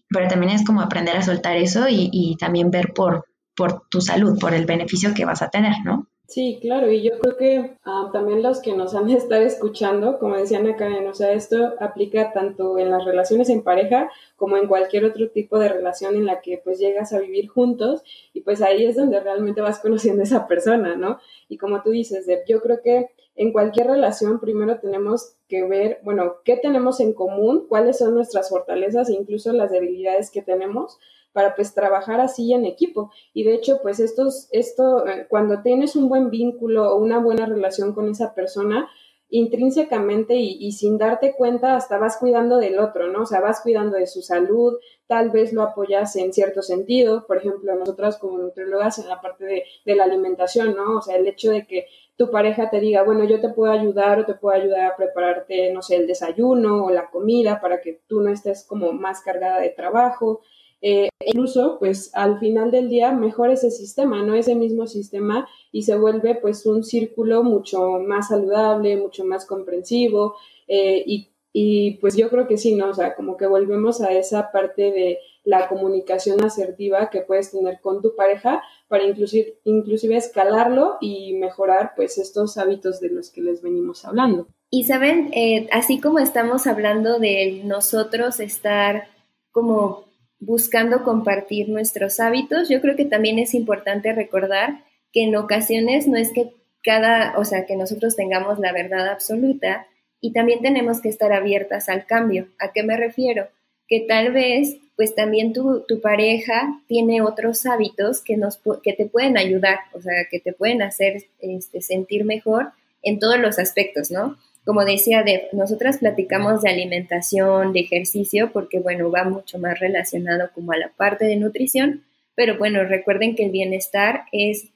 pero 0.10 0.28
también 0.30 0.54
es 0.54 0.66
como 0.66 0.82
aprender 0.82 1.18
a 1.18 1.22
soltar 1.22 1.58
eso 1.58 1.88
y, 1.90 2.10
y 2.12 2.38
también 2.38 2.72
ver 2.72 2.94
por, 2.94 3.26
por 3.56 3.88
tu 3.90 4.02
salud, 4.02 4.40
por 4.40 4.54
el 4.54 4.66
beneficio 4.66 5.14
que 5.14 5.26
vas 5.26 5.42
a 5.42 5.50
tener, 5.50 5.74
¿no? 5.84 6.08
Sí, 6.34 6.58
claro, 6.60 6.92
y 6.92 7.04
yo 7.04 7.20
creo 7.20 7.38
que 7.38 7.78
ah, 7.84 8.10
también 8.12 8.42
los 8.42 8.60
que 8.60 8.74
nos 8.74 8.96
han 8.96 9.08
estar 9.12 9.40
escuchando, 9.44 10.18
como 10.18 10.36
decía 10.36 10.58
Ana 10.58 10.76
Karen, 10.76 11.06
o 11.06 11.14
sea, 11.14 11.32
esto 11.32 11.76
aplica 11.80 12.34
tanto 12.34 12.80
en 12.80 12.90
las 12.90 13.06
relaciones 13.06 13.50
en 13.50 13.62
pareja 13.62 14.10
como 14.36 14.58
en 14.58 14.68
cualquier 14.68 15.06
otro 15.06 15.30
tipo 15.30 15.60
de 15.60 15.70
relación 15.70 16.16
en 16.16 16.26
la 16.26 16.42
que 16.42 16.58
pues 16.58 16.80
llegas 16.80 17.14
a 17.14 17.20
vivir 17.20 17.50
juntos 17.50 18.02
y 18.34 18.42
pues 18.42 18.64
ahí 18.64 18.84
es 18.84 18.96
donde 18.96 19.20
realmente 19.20 19.62
vas 19.62 19.78
conociendo 19.78 20.22
a 20.22 20.24
esa 20.24 20.48
persona, 20.48 20.96
¿no? 20.96 21.20
Y 21.50 21.60
como 21.60 21.84
tú 21.84 21.92
dices, 21.92 22.26
yo 22.48 22.62
creo 22.62 22.82
que 22.82 23.12
en 23.36 23.54
cualquier 23.54 23.86
relación 23.86 24.40
primero 24.40 24.80
tenemos 24.80 25.36
que 25.48 25.64
ver, 25.68 26.00
bueno, 26.04 26.38
qué 26.44 26.58
tenemos 26.58 27.00
en 27.00 27.14
común, 27.14 27.68
cuáles 27.70 28.00
son 28.00 28.16
nuestras 28.16 28.50
fortalezas 28.50 29.08
e 29.08 29.14
incluso 29.14 29.54
las 29.54 29.70
debilidades 29.70 30.32
que 30.32 30.42
tenemos 30.42 30.98
para 31.34 31.56
pues 31.56 31.74
trabajar 31.74 32.22
así 32.22 32.54
en 32.54 32.66
equipo. 32.66 33.12
Y 33.34 33.44
de 33.44 33.56
hecho, 33.56 33.80
pues 33.82 34.00
estos, 34.00 34.48
esto, 34.52 35.06
eh, 35.08 35.28
cuando 35.30 35.62
tienes 35.62 35.96
un 35.96 36.08
buen 36.08 36.30
vínculo 36.30 36.94
o 36.94 36.98
una 36.98 37.20
buena 37.20 37.46
relación 37.46 37.94
con 37.94 38.10
esa 38.10 38.34
persona, 38.34 38.88
intrínsecamente 39.30 40.36
y, 40.36 40.72
sin 40.74 41.00
darte 41.00 41.34
cuenta 41.36 41.76
hasta 41.76 41.98
vas 41.98 42.18
cuidando 42.18 42.60
del 42.60 42.78
otro, 42.78 43.08
¿no? 43.08 43.24
O 43.24 43.26
sea, 43.26 43.42
vas 43.42 43.62
cuidando 43.62 43.98
de 43.98 44.06
su 44.06 44.22
salud, 44.22 44.78
tal 45.08 45.32
vez 45.32 45.54
lo 45.54 45.64
apoyas 45.64 46.16
en 46.18 46.32
cierto 46.32 46.62
sentido, 46.62 47.26
por 47.26 47.38
ejemplo, 47.38 47.74
nosotras 47.74 48.20
como 48.20 48.38
nutriólogas 48.38 49.00
en 49.00 49.10
la 49.10 49.22
parte 49.22 49.44
de, 49.46 49.64
de 49.88 49.96
la 49.96 50.04
alimentación, 50.04 50.76
¿no? 50.76 50.98
O 50.98 51.02
sea, 51.02 51.16
el 51.16 51.26
hecho 51.26 51.50
de 51.50 51.66
que 51.66 51.88
tu 52.16 52.30
pareja 52.30 52.70
te 52.70 52.80
diga, 52.80 53.02
bueno, 53.02 53.24
yo 53.24 53.42
te 53.42 53.50
puedo 53.50 53.74
ayudar 53.74 54.20
o 54.20 54.26
te 54.28 54.36
puedo 54.36 54.56
ayudar 54.56 54.92
a 54.92 54.96
prepararte, 54.96 55.74
no 55.74 55.82
sé, 55.82 55.96
el 55.96 56.06
desayuno 56.06 56.86
o 56.86 56.92
la 56.92 57.10
comida 57.10 57.60
para 57.60 57.82
que 57.82 58.02
tú 58.08 58.22
no 58.22 58.30
estés 58.30 58.64
como 58.68 58.94
más 58.94 59.22
cargada 59.22 59.60
de 59.60 59.70
trabajo. 59.70 60.42
Eh, 60.86 61.08
incluso, 61.26 61.78
pues 61.80 62.12
al 62.14 62.40
final 62.40 62.70
del 62.70 62.90
día, 62.90 63.14
mejor 63.14 63.50
ese 63.50 63.72
sistema, 63.72 64.22
¿no? 64.22 64.36
Ese 64.36 64.54
mismo 64.54 64.86
sistema 64.86 65.48
y 65.72 65.84
se 65.84 65.96
vuelve 65.96 66.36
pues 66.36 66.66
un 66.66 66.84
círculo 66.84 67.42
mucho 67.42 68.00
más 68.06 68.28
saludable, 68.28 68.98
mucho 68.98 69.24
más 69.24 69.46
comprensivo 69.46 70.36
eh, 70.68 71.02
y, 71.08 71.30
y, 71.54 71.92
pues 72.02 72.18
yo 72.18 72.30
creo 72.30 72.48
que 72.48 72.58
sí, 72.58 72.76
¿no? 72.76 72.90
O 72.90 72.94
sea, 72.94 73.16
como 73.16 73.38
que 73.38 73.48
volvemos 73.48 74.02
a 74.02 74.12
esa 74.12 74.52
parte 74.52 74.92
de 74.92 75.20
la 75.46 75.70
comunicación 75.70 76.44
asertiva 76.44 77.10
que 77.10 77.22
puedes 77.22 77.52
tener 77.52 77.80
con 77.80 78.02
tu 78.02 78.14
pareja 78.18 78.62
para 78.90 79.06
inclusive, 79.06 79.60
inclusive 79.64 80.18
escalarlo 80.18 80.98
y 81.00 81.34
mejorar 81.36 81.94
pues 81.96 82.18
estos 82.18 82.58
hábitos 82.58 83.00
de 83.00 83.10
los 83.10 83.30
que 83.30 83.42
les 83.42 83.62
venimos 83.62 84.04
hablando. 84.04 84.48
Y 84.70 84.84
saben, 84.84 85.32
eh, 85.34 85.70
así 85.72 86.02
como 86.02 86.20
estamos 86.20 86.68
hablando 86.68 87.20
de 87.20 87.62
nosotros 87.64 88.42
estar 88.42 89.08
como 89.52 90.12
buscando 90.46 91.04
compartir 91.04 91.70
nuestros 91.70 92.20
hábitos, 92.20 92.70
yo 92.70 92.82
creo 92.82 92.96
que 92.96 93.06
también 93.06 93.40
es 93.40 93.54
importante 93.54 94.14
recordar 94.14 94.84
que 95.12 95.24
en 95.24 95.36
ocasiones 95.36 96.08
no 96.08 96.18
es 96.18 96.32
que 96.34 96.52
cada, 96.84 97.38
o 97.38 97.46
sea, 97.46 97.66
que 97.66 97.76
nosotros 97.76 98.16
tengamos 98.16 98.60
la 98.60 98.74
verdad 98.74 99.08
absoluta 99.08 99.88
y 100.20 100.34
también 100.34 100.62
tenemos 100.62 101.02
que 101.02 101.10
estar 101.10 101.32
abiertas 101.32 101.88
al 101.90 102.06
cambio. 102.06 102.48
¿A 102.60 102.72
qué 102.72 102.84
me 102.84 102.98
refiero? 102.98 103.48
Que 103.88 104.02
tal 104.02 104.34
vez, 104.34 104.78
pues 104.96 105.16
también 105.16 105.54
tu, 105.54 105.86
tu 105.88 106.02
pareja 106.02 106.82
tiene 106.88 107.22
otros 107.22 107.66
hábitos 107.66 108.22
que, 108.22 108.38
nos, 108.38 108.60
que 108.82 108.94
te 108.94 109.06
pueden 109.06 109.38
ayudar, 109.38 109.80
o 109.94 110.02
sea, 110.02 110.26
que 110.30 110.40
te 110.40 110.54
pueden 110.54 110.82
hacer 110.82 111.24
este, 111.40 111.82
sentir 111.82 112.26
mejor 112.26 112.72
en 113.02 113.20
todos 113.20 113.40
los 113.40 113.60
aspectos, 113.60 114.12
¿no? 114.12 114.38
Como 114.66 114.86
decía, 114.86 115.24
de, 115.24 115.48
nosotras 115.52 115.98
platicamos 115.98 116.62
de 116.62 116.70
alimentación, 116.70 117.74
de 117.74 117.82
ejercicio, 117.82 118.52
porque 118.54 118.80
bueno, 118.80 119.12
va 119.12 119.26
mucho 119.26 119.60
más 119.60 119.80
relacionado 119.80 120.50
como 120.54 120.72
a 120.72 120.78
la 120.78 120.90
parte 120.90 121.26
de 121.26 121.36
nutrición, 121.36 122.04
pero 122.36 122.58
bueno, 122.58 122.84
recuerden 122.84 123.36
que 123.36 123.46
el 123.46 123.52
bienestar 123.52 124.24
es, 124.32 124.70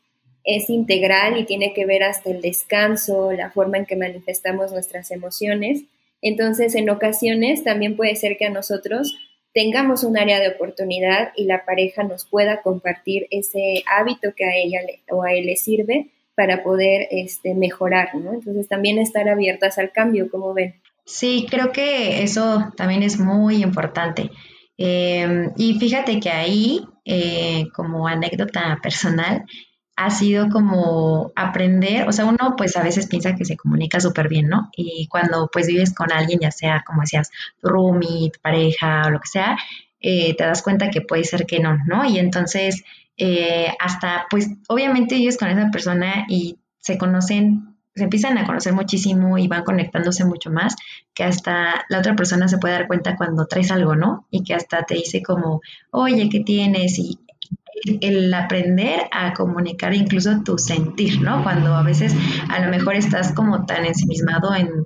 es 0.43 0.69
integral 0.69 1.37
y 1.37 1.45
tiene 1.45 1.73
que 1.73 1.85
ver 1.85 2.03
hasta 2.03 2.29
el 2.29 2.41
descanso, 2.41 3.31
la 3.31 3.49
forma 3.49 3.77
en 3.77 3.85
que 3.85 3.95
manifestamos 3.95 4.71
nuestras 4.71 5.09
emociones. 5.11 5.83
Entonces, 6.21 6.75
en 6.75 6.89
ocasiones 6.89 7.63
también 7.63 7.95
puede 7.95 8.15
ser 8.15 8.37
que 8.37 8.45
a 8.45 8.49
nosotros 8.49 9.17
tengamos 9.53 10.03
un 10.03 10.17
área 10.17 10.39
de 10.39 10.49
oportunidad 10.49 11.31
y 11.35 11.45
la 11.45 11.65
pareja 11.65 12.03
nos 12.03 12.25
pueda 12.25 12.61
compartir 12.61 13.27
ese 13.31 13.83
hábito 13.87 14.33
que 14.35 14.45
a 14.45 14.55
ella 14.55 14.81
o 15.09 15.23
a 15.23 15.33
él 15.33 15.45
le 15.45 15.55
sirve 15.55 16.11
para 16.37 16.61
poder 16.61 17.07
este, 17.09 17.55
mejorar, 17.55 18.13
¿no? 18.13 18.31
Entonces 18.31 18.67
también 18.67 18.99
estar 18.99 19.27
abiertas 19.27 19.79
al 19.79 19.91
cambio, 19.91 20.29
como 20.29 20.53
ven. 20.53 20.75
Sí, 21.03 21.47
creo 21.49 21.71
que 21.71 22.21
eso 22.21 22.71
también 22.77 23.01
es 23.01 23.19
muy 23.19 23.63
importante. 23.63 24.29
Em, 24.77 25.51
y 25.57 25.79
fíjate 25.79 26.19
que 26.19 26.29
ahí, 26.29 26.85
eh, 27.05 27.65
como 27.73 28.07
anécdota 28.07 28.77
personal, 28.83 29.45
ha 29.95 30.11
sido 30.11 30.49
como 30.49 31.31
aprender, 31.35 32.07
o 32.07 32.11
sea, 32.11 32.25
uno 32.25 32.53
pues 32.55 32.77
a 32.77 32.83
veces 32.83 33.07
piensa 33.07 33.33
que 33.33 33.43
se 33.43 33.57
comunica 33.57 33.99
súper 33.99 34.29
bien, 34.29 34.47
¿no? 34.47 34.69
Y 34.77 35.07
cuando 35.07 35.49
pues 35.51 35.65
vives 35.65 35.95
con 35.95 36.11
alguien, 36.11 36.39
ya 36.39 36.51
sea 36.51 36.83
como 36.85 37.01
decías, 37.01 37.31
tu 37.59 37.67
roomie, 37.67 38.31
pareja 38.43 39.01
o 39.07 39.09
lo 39.09 39.19
que 39.19 39.27
sea, 39.27 39.57
eh, 39.99 40.35
te 40.35 40.43
das 40.43 40.61
cuenta 40.61 40.91
que 40.91 41.01
puede 41.01 41.23
ser 41.23 41.47
que 41.47 41.59
no, 41.59 41.79
¿no? 41.87 42.05
Y 42.05 42.19
entonces 42.19 42.83
eh, 43.17 43.67
hasta, 43.79 44.27
pues, 44.29 44.49
obviamente 44.67 45.15
ellos 45.15 45.37
con 45.37 45.49
esa 45.49 45.69
persona 45.71 46.25
y 46.29 46.59
se 46.77 46.97
conocen, 46.97 47.75
se 47.95 48.03
empiezan 48.03 48.37
a 48.37 48.45
conocer 48.45 48.73
muchísimo 48.73 49.37
y 49.37 49.47
van 49.47 49.63
conectándose 49.63 50.23
mucho 50.23 50.51
más, 50.51 50.75
que 51.13 51.23
hasta 51.23 51.85
la 51.89 51.99
otra 51.99 52.15
persona 52.15 52.47
se 52.47 52.59
puede 52.59 52.75
dar 52.75 52.87
cuenta 52.87 53.15
cuando 53.15 53.47
traes 53.47 53.71
algo, 53.71 53.95
¿no? 53.95 54.27
Y 54.29 54.43
que 54.43 54.53
hasta 54.53 54.83
te 54.83 54.95
dice 54.95 55.23
como, 55.23 55.61
oye, 55.91 56.29
¿qué 56.29 56.41
tienes? 56.41 56.99
Y 56.99 57.19
el 58.01 58.33
aprender 58.33 59.01
a 59.11 59.33
comunicar 59.33 59.93
incluso 59.93 60.41
tu 60.43 60.57
sentir, 60.57 61.21
¿no? 61.21 61.43
Cuando 61.43 61.75
a 61.75 61.83
veces 61.83 62.15
a 62.49 62.59
lo 62.59 62.69
mejor 62.69 62.95
estás 62.95 63.33
como 63.33 63.65
tan 63.65 63.85
ensimismado 63.85 64.53
en, 64.55 64.85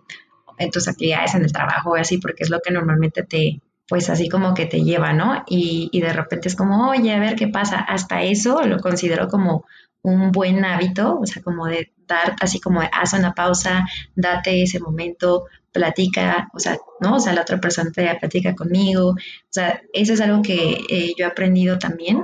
en 0.57 0.71
tus 0.71 0.87
actividades, 0.87 1.35
en 1.35 1.43
el 1.43 1.51
trabajo 1.51 1.95
así, 1.95 2.17
porque 2.17 2.43
es 2.43 2.49
lo 2.49 2.59
que 2.59 2.71
normalmente 2.71 3.23
te, 3.23 3.61
pues 3.91 4.09
así 4.09 4.29
como 4.29 4.53
que 4.53 4.67
te 4.67 4.85
lleva, 4.85 5.11
¿no? 5.11 5.43
Y, 5.47 5.89
y, 5.91 5.99
de 5.99 6.13
repente 6.13 6.47
es 6.47 6.55
como, 6.55 6.91
oye, 6.91 7.13
a 7.13 7.19
ver 7.19 7.35
qué 7.35 7.49
pasa. 7.49 7.77
Hasta 7.77 8.23
eso 8.23 8.61
lo 8.61 8.79
considero 8.79 9.27
como 9.27 9.65
un 10.01 10.31
buen 10.31 10.63
hábito, 10.63 11.19
o 11.19 11.25
sea, 11.25 11.43
como 11.43 11.65
de 11.65 11.91
dar, 12.07 12.37
así 12.39 12.61
como 12.61 12.79
haz 12.79 13.11
una 13.11 13.33
pausa, 13.33 13.85
date 14.15 14.63
ese 14.63 14.79
momento, 14.79 15.43
platica, 15.73 16.49
o 16.53 16.59
sea, 16.59 16.77
¿no? 17.01 17.17
O 17.17 17.19
sea, 17.19 17.33
la 17.33 17.41
otra 17.41 17.59
persona 17.59 17.91
te 17.91 18.09
platica 18.17 18.55
conmigo, 18.55 19.09
o 19.09 19.15
sea, 19.49 19.81
eso 19.91 20.13
es 20.13 20.21
algo 20.21 20.41
que 20.41 20.85
eh, 20.87 21.13
yo 21.17 21.25
he 21.25 21.27
aprendido 21.27 21.77
también 21.77 22.23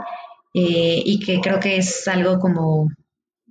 eh, 0.53 1.01
y 1.03 1.19
que 1.19 1.41
creo 1.41 1.59
que 1.59 1.75
es 1.75 2.07
algo 2.07 2.39
como 2.39 2.87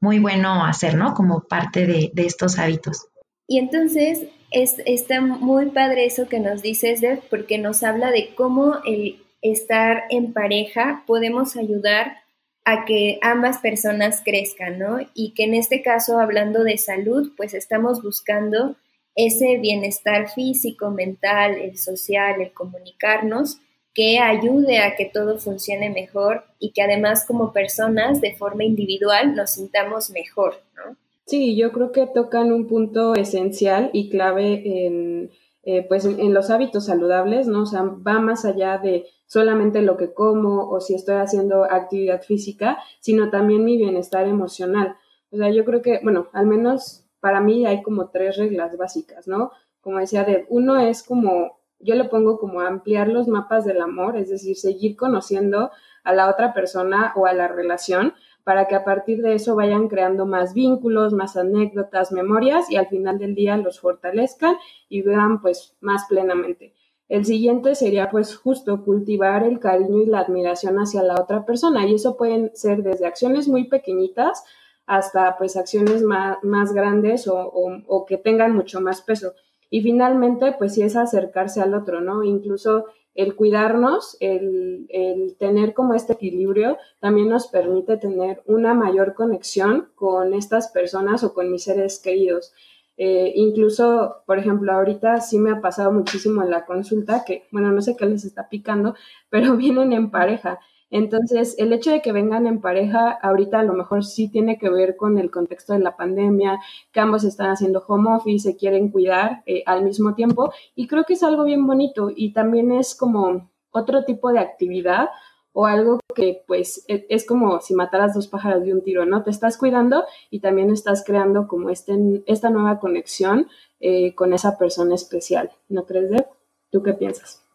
muy 0.01 0.21
bueno 0.21 0.65
hacer, 0.65 0.95
¿no? 0.95 1.13
Como 1.13 1.43
parte 1.43 1.87
de, 1.87 2.11
de 2.15 2.25
estos 2.25 2.59
hábitos. 2.59 3.09
Y 3.47 3.59
entonces, 3.59 4.23
es, 4.51 4.77
está 4.87 5.21
muy 5.21 5.67
padre 5.67 6.07
eso 6.07 6.29
que 6.29 6.41
nos 6.41 6.63
dices, 6.63 7.01
Dev, 7.01 7.21
porque 7.31 7.59
nos 7.59 7.83
habla 7.83 8.11
de 8.11 8.35
cómo 8.35 8.79
el 8.85 9.23
estar 9.43 10.05
en 10.11 10.33
pareja 10.33 11.05
podemos 11.07 11.57
ayudar 11.57 12.19
a 12.65 12.85
que 12.85 13.19
ambas 13.23 13.59
personas 13.59 14.23
crezcan, 14.25 14.79
¿no? 14.79 14.99
Y 15.15 15.35
que 15.35 15.45
en 15.45 15.55
este 15.55 15.83
caso, 15.83 16.19
hablando 16.19 16.65
de 16.65 16.79
salud, 16.79 17.33
pues 17.37 17.55
estamos 17.55 18.03
buscando 18.03 18.77
ese 19.15 19.59
bienestar 19.59 20.29
físico, 20.31 20.91
mental, 20.91 21.57
el 21.57 21.79
social, 21.79 22.41
el 22.41 22.53
comunicarnos, 22.53 23.61
que 23.95 24.19
ayude 24.19 24.81
a 24.81 24.95
que 24.95 25.07
todo 25.07 25.39
funcione 25.39 25.91
mejor 25.91 26.45
y 26.59 26.73
que 26.73 26.83
además 26.83 27.25
como 27.25 27.53
personas 27.53 28.21
de 28.21 28.37
forma 28.37 28.65
individual 28.65 29.35
nos 29.35 29.53
sintamos 29.53 30.11
mejor, 30.11 30.61
¿no? 30.75 30.97
Sí, 31.27 31.57
yo 31.57 31.73
creo 31.73 31.91
que 31.91 32.07
tocan 32.07 32.53
un 32.53 32.69
punto 32.69 33.15
esencial 33.17 33.91
y 33.93 34.11
clave 34.11 34.87
en, 34.87 35.33
eh, 35.65 35.85
pues 35.89 36.05
en, 36.05 36.33
los 36.33 36.51
hábitos 36.51 36.87
saludables, 36.87 37.49
¿no? 37.49 37.63
O 37.63 37.67
sea, 37.67 37.83
va 37.83 38.21
más 38.21 38.45
allá 38.45 38.79
de 38.79 39.07
solamente 39.27 39.83
lo 39.83 39.97
que 39.97 40.15
como 40.15 40.71
o 40.71 40.81
si 40.81 40.95
estoy 40.95 41.17
haciendo 41.17 41.65
actividad 41.65 42.23
física, 42.23 42.79
sino 43.01 43.31
también 43.31 43.65
mi 43.65 43.77
bienestar 43.77 44.29
emocional. 44.29 44.97
O 45.33 45.37
sea, 45.37 45.51
yo 45.51 45.65
creo 45.65 45.83
que, 45.83 45.99
bueno, 46.05 46.29
al 46.33 46.47
menos 46.47 47.05
para 47.19 47.41
mí 47.41 47.67
hay 47.67 47.83
como 47.83 48.11
tres 48.11 48.37
reglas 48.37 48.77
básicas, 48.77 49.27
¿no? 49.27 49.51
Como 49.81 49.99
decía 49.99 50.23
de 50.23 50.47
uno 50.49 50.79
es 50.79 51.03
como, 51.03 51.59
yo 51.81 51.97
le 51.97 52.05
pongo 52.05 52.39
como 52.39 52.61
ampliar 52.61 53.09
los 53.09 53.27
mapas 53.27 53.65
del 53.65 53.81
amor, 53.81 54.17
es 54.17 54.31
decir, 54.31 54.57
seguir 54.57 54.97
conociendo 54.97 55.73
a 56.05 56.13
la 56.13 56.31
otra 56.31 56.55
persona 56.55 57.13
o 57.17 57.27
a 57.27 57.33
la 57.33 57.49
relación 57.49 58.15
para 58.47 58.69
que 58.69 58.77
a 58.77 58.85
partir 58.85 59.23
de 59.23 59.35
eso 59.35 59.57
vayan 59.57 59.89
creando 59.89 60.25
más 60.25 60.55
vínculos, 60.55 61.13
más 61.13 61.37
anécdotas, 61.37 62.13
memorias 62.13 62.71
y 62.71 62.77
al 62.77 62.87
final 62.87 63.19
del 63.19 63.35
día 63.35 63.57
los 63.57 63.81
fortalezcan 63.81 64.55
y 64.89 65.03
vean 65.03 65.41
pues 65.41 65.75
más 65.81 66.05
plenamente. 66.09 66.73
El 67.09 67.25
siguiente 67.25 67.75
sería 67.75 68.09
pues 68.09 68.37
justo 68.37 68.85
cultivar 68.85 69.43
el 69.43 69.59
cariño 69.59 70.01
y 70.01 70.07
la 70.07 70.21
admiración 70.21 70.77
hacia 70.77 71.03
la 71.03 71.21
otra 71.21 71.45
persona 71.45 71.89
y 71.89 71.95
eso 71.95 72.17
pueden 72.17 72.53
ser 72.55 72.85
desde 72.85 73.09
acciones 73.09 73.49
muy 73.49 73.65
pequeñitas 73.65 74.45
hasta 74.87 75.37
pues 75.39 75.57
acciones 75.57 76.03
más, 76.03 76.73
grandes 76.73 77.27
o, 77.27 77.37
o, 77.43 78.07
que 78.07 78.17
tengan 78.17 78.55
mucho 78.55 78.81
más 78.81 79.03
peso. 79.03 79.35
Y 79.71 79.83
finalmente 79.83 80.55
pues 80.57 80.75
sí 80.75 80.83
es 80.83 80.95
acercarse 80.95 81.61
al 81.63 81.75
otro, 81.75 82.01
¿no? 82.01 82.23
Incluso 82.23 82.85
el 83.17 83.35
cuidarnos, 83.35 84.17
el, 84.21 84.87
el, 84.91 85.37
tener 85.37 85.75
como 85.75 85.95
este 85.95 86.13
equilibrio, 86.13 86.79
también 87.01 87.29
nos 87.29 87.49
permite 87.49 87.97
tener 87.97 88.43
una 88.47 88.75
mayor 88.75 89.15
conexión 89.15 89.89
con 89.95 90.35
estas 90.35 90.69
personas 90.69 91.25
o 91.25 91.35
con 91.35 91.51
mis 91.51 91.65
seres 91.65 91.99
queridos. 91.99 92.53
Eh, 92.99 93.33
incluso, 93.35 94.23
por 94.27 94.39
ejemplo, 94.39 94.73
ahorita 94.73 95.21
sí 95.21 95.39
me 95.39 95.51
ha 95.51 95.61
pasado 95.61 95.93
muchísimo 95.93 96.43
en 96.43 96.51
la 96.51 96.65
consulta 96.65 97.25
que, 97.25 97.47
bueno, 97.53 97.71
no 97.71 97.83
sé 97.83 97.97
qué 97.97 98.07
les 98.07 98.25
está 98.25 98.49
picando, 98.49 98.95
pero 99.31 99.57
vienen 99.57 99.93
en 99.93 100.11
pareja. 100.11 100.61
Entonces, 100.91 101.57
el 101.59 101.73
hecho 101.73 101.91
de 101.91 102.01
que 102.01 102.13
vengan 102.13 102.47
en 102.47 102.61
pareja, 102.61 103.11
ahorita 103.11 103.61
a 103.61 103.65
lo 103.65 103.75
mejor 103.75 104.05
sí 104.05 104.29
tiene 104.31 104.59
que 104.59 104.71
ver 104.71 104.97
con 104.97 105.19
el 105.19 105.31
contexto 105.31 105.73
de 105.73 105.81
la 105.81 105.97
pandemia, 105.97 106.61
que 106.93 107.01
ambos 107.01 107.25
están 107.25 107.51
haciendo 107.51 107.85
home 107.87 108.15
office, 108.15 108.51
se 108.51 108.57
quieren 108.57 108.91
cuidar 108.91 109.43
eh, 109.47 109.63
al 109.67 109.83
mismo 109.83 110.15
tiempo, 110.15 110.53
y 110.75 110.87
creo 110.87 111.05
que 111.05 111.15
es 111.15 111.23
algo 111.23 111.45
bien 111.45 111.67
bonito 111.67 112.11
y 112.15 112.33
también 112.33 112.73
es 112.73 112.95
como 112.95 113.51
otro 113.71 114.05
tipo 114.05 114.33
de 114.33 114.39
actividad 114.39 115.09
o 115.53 115.67
algo 115.67 116.01
que 116.15 116.45
pues 116.47 116.85
e, 116.87 117.07
es 117.09 117.25
como 117.27 117.61
si 117.61 117.75
mataras 117.75 118.15
dos 118.15 118.29
pájaros 118.29 118.63
de 118.63 118.75
un 118.75 118.83
tiro, 118.83 119.07
¿no? 119.07 119.23
Te 119.23 119.31
estás 119.31 119.57
cuidando 119.57 120.05
y 120.31 120.41
también 120.41 120.71
estás 120.71 121.03
creando 121.05 121.49
como 121.49 121.71
este, 121.71 121.95
esta 122.27 122.51
nueva 122.51 122.79
conexión 122.79 123.49
eh, 123.81 124.15
con 124.15 124.35
esa 124.35 124.59
persona 124.59 124.95
especial, 124.95 125.51
¿no 125.69 125.87
crees, 125.87 126.11
Deb? 126.11 126.27
¿Tú 126.71 126.83
qué 126.83 126.93
piensas? 126.93 127.46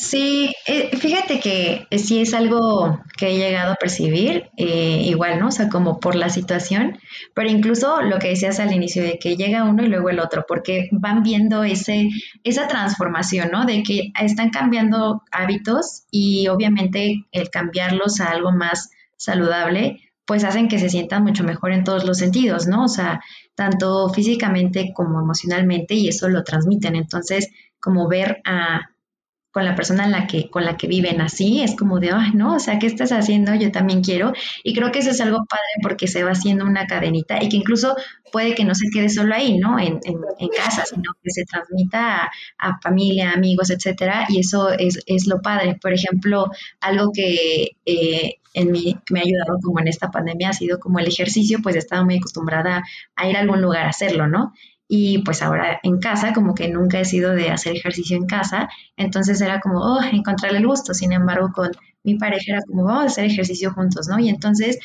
Sí, 0.00 0.52
eh, 0.68 0.96
fíjate 0.96 1.40
que 1.40 1.88
sí 1.98 2.20
es 2.20 2.32
algo 2.32 3.00
que 3.16 3.30
he 3.30 3.36
llegado 3.36 3.72
a 3.72 3.74
percibir, 3.74 4.48
eh, 4.56 5.02
igual, 5.04 5.40
¿no? 5.40 5.48
O 5.48 5.50
sea, 5.50 5.68
como 5.68 5.98
por 5.98 6.14
la 6.14 6.30
situación, 6.30 7.00
pero 7.34 7.50
incluso 7.50 8.00
lo 8.02 8.20
que 8.20 8.28
decías 8.28 8.60
al 8.60 8.72
inicio 8.72 9.02
de 9.02 9.18
que 9.18 9.36
llega 9.36 9.64
uno 9.64 9.82
y 9.82 9.88
luego 9.88 10.08
el 10.08 10.20
otro, 10.20 10.44
porque 10.46 10.88
van 10.92 11.24
viendo 11.24 11.64
ese, 11.64 12.10
esa 12.44 12.68
transformación, 12.68 13.50
¿no? 13.50 13.66
De 13.66 13.82
que 13.82 14.12
están 14.22 14.50
cambiando 14.50 15.24
hábitos 15.32 16.04
y 16.12 16.46
obviamente 16.46 17.24
el 17.32 17.50
cambiarlos 17.50 18.20
a 18.20 18.30
algo 18.30 18.52
más 18.52 18.90
saludable, 19.16 20.00
pues 20.26 20.44
hacen 20.44 20.68
que 20.68 20.78
se 20.78 20.90
sientan 20.90 21.24
mucho 21.24 21.42
mejor 21.42 21.72
en 21.72 21.82
todos 21.82 22.04
los 22.04 22.18
sentidos, 22.18 22.68
¿no? 22.68 22.84
O 22.84 22.88
sea, 22.88 23.20
tanto 23.56 24.08
físicamente 24.10 24.92
como 24.94 25.20
emocionalmente 25.20 25.94
y 25.94 26.06
eso 26.06 26.28
lo 26.28 26.44
transmiten. 26.44 26.94
Entonces, 26.94 27.50
como 27.80 28.06
ver 28.06 28.40
a 28.44 28.90
con 29.50 29.64
la 29.64 29.74
persona 29.74 30.04
en 30.04 30.12
la 30.12 30.26
que, 30.26 30.50
con 30.50 30.64
la 30.64 30.76
que 30.76 30.86
viven 30.86 31.20
así, 31.20 31.62
es 31.62 31.74
como 31.74 32.00
de, 32.00 32.10
ay, 32.10 32.32
no, 32.34 32.56
o 32.56 32.58
sea, 32.58 32.78
¿qué 32.78 32.86
estás 32.86 33.12
haciendo? 33.12 33.54
Yo 33.54 33.72
también 33.72 34.02
quiero. 34.02 34.32
Y 34.62 34.74
creo 34.74 34.92
que 34.92 34.98
eso 34.98 35.10
es 35.10 35.20
algo 35.20 35.38
padre 35.48 35.62
porque 35.82 36.06
se 36.06 36.22
va 36.22 36.32
haciendo 36.32 36.64
una 36.64 36.86
cadenita 36.86 37.42
y 37.42 37.48
que 37.48 37.56
incluso 37.56 37.96
puede 38.30 38.54
que 38.54 38.64
no 38.64 38.74
se 38.74 38.90
quede 38.92 39.08
solo 39.08 39.34
ahí, 39.34 39.58
¿no? 39.58 39.78
En, 39.78 40.00
en, 40.04 40.48
casa, 40.48 40.84
sino 40.84 41.12
que 41.22 41.30
se 41.30 41.44
transmita 41.44 42.30
a, 42.58 42.80
familia, 42.80 43.32
amigos, 43.32 43.70
etcétera. 43.70 44.26
Y 44.28 44.40
eso 44.40 44.70
es, 44.70 45.00
es, 45.06 45.26
lo 45.26 45.40
padre. 45.40 45.78
Por 45.80 45.92
ejemplo, 45.92 46.50
algo 46.80 47.10
que 47.12 47.76
eh, 47.86 48.34
en 48.54 48.72
mí 48.72 48.96
me 49.10 49.20
ha 49.20 49.22
ayudado 49.22 49.58
como 49.62 49.80
en 49.80 49.88
esta 49.88 50.10
pandemia 50.10 50.50
ha 50.50 50.52
sido 50.52 50.78
como 50.78 50.98
el 50.98 51.06
ejercicio, 51.06 51.60
pues 51.62 51.76
he 51.76 51.78
estado 51.78 52.04
muy 52.04 52.16
acostumbrada 52.16 52.82
a 53.16 53.28
ir 53.28 53.36
a 53.36 53.40
algún 53.40 53.62
lugar 53.62 53.86
a 53.86 53.90
hacerlo, 53.90 54.26
¿no? 54.26 54.52
Y 54.88 55.18
pues 55.18 55.42
ahora 55.42 55.78
en 55.82 55.98
casa, 56.00 56.32
como 56.32 56.54
que 56.54 56.68
nunca 56.68 56.98
he 56.98 57.04
sido 57.04 57.32
de 57.32 57.50
hacer 57.50 57.76
ejercicio 57.76 58.16
en 58.16 58.26
casa, 58.26 58.68
entonces 58.96 59.40
era 59.40 59.60
como, 59.60 59.80
oh, 59.80 60.00
encontrarle 60.02 60.58
el 60.58 60.66
gusto, 60.66 60.94
sin 60.94 61.12
embargo 61.12 61.50
con 61.54 61.70
mi 62.02 62.16
pareja 62.16 62.52
era 62.52 62.62
como, 62.66 62.84
vamos 62.84 63.02
a 63.02 63.06
hacer 63.06 63.26
ejercicio 63.26 63.72
juntos, 63.72 64.08
¿no? 64.08 64.18
Y 64.18 64.28
entonces 64.30 64.78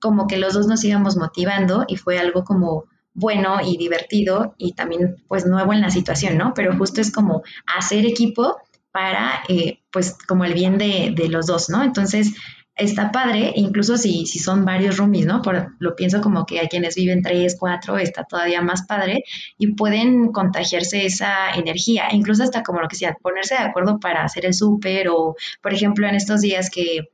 como 0.00 0.28
que 0.28 0.38
los 0.38 0.54
dos 0.54 0.68
nos 0.68 0.84
íbamos 0.84 1.16
motivando 1.16 1.84
y 1.88 1.96
fue 1.96 2.18
algo 2.18 2.44
como 2.44 2.84
bueno 3.14 3.58
y 3.64 3.76
divertido 3.76 4.54
y 4.58 4.74
también 4.74 5.16
pues 5.26 5.44
nuevo 5.44 5.72
en 5.72 5.80
la 5.80 5.90
situación, 5.90 6.38
¿no? 6.38 6.54
Pero 6.54 6.76
justo 6.76 7.00
es 7.00 7.10
como 7.10 7.42
hacer 7.66 8.06
equipo 8.06 8.58
para 8.92 9.42
eh, 9.48 9.80
pues 9.90 10.16
como 10.26 10.44
el 10.44 10.54
bien 10.54 10.78
de, 10.78 11.12
de 11.14 11.28
los 11.28 11.46
dos, 11.46 11.68
¿no? 11.68 11.82
Entonces 11.82 12.34
está 12.78 13.10
padre, 13.12 13.52
incluso 13.56 13.98
si, 13.98 14.24
si 14.26 14.38
son 14.38 14.64
varios 14.64 14.96
roomies, 14.96 15.26
¿no? 15.26 15.42
Por, 15.42 15.74
lo 15.78 15.96
pienso 15.96 16.20
como 16.20 16.46
que 16.46 16.60
hay 16.60 16.68
quienes 16.68 16.94
viven 16.94 17.22
tres, 17.22 17.56
cuatro, 17.58 17.98
está 17.98 18.24
todavía 18.24 18.62
más 18.62 18.82
padre 18.86 19.24
y 19.58 19.74
pueden 19.74 20.32
contagiarse 20.32 21.04
esa 21.04 21.50
energía, 21.54 22.08
incluso 22.12 22.44
hasta 22.44 22.62
como 22.62 22.80
lo 22.80 22.88
que 22.88 22.96
sea, 22.96 23.16
ponerse 23.20 23.54
de 23.56 23.62
acuerdo 23.62 23.98
para 24.00 24.24
hacer 24.24 24.46
el 24.46 24.54
súper 24.54 25.08
o, 25.08 25.34
por 25.60 25.74
ejemplo, 25.74 26.08
en 26.08 26.14
estos 26.14 26.40
días 26.40 26.70
que 26.70 27.10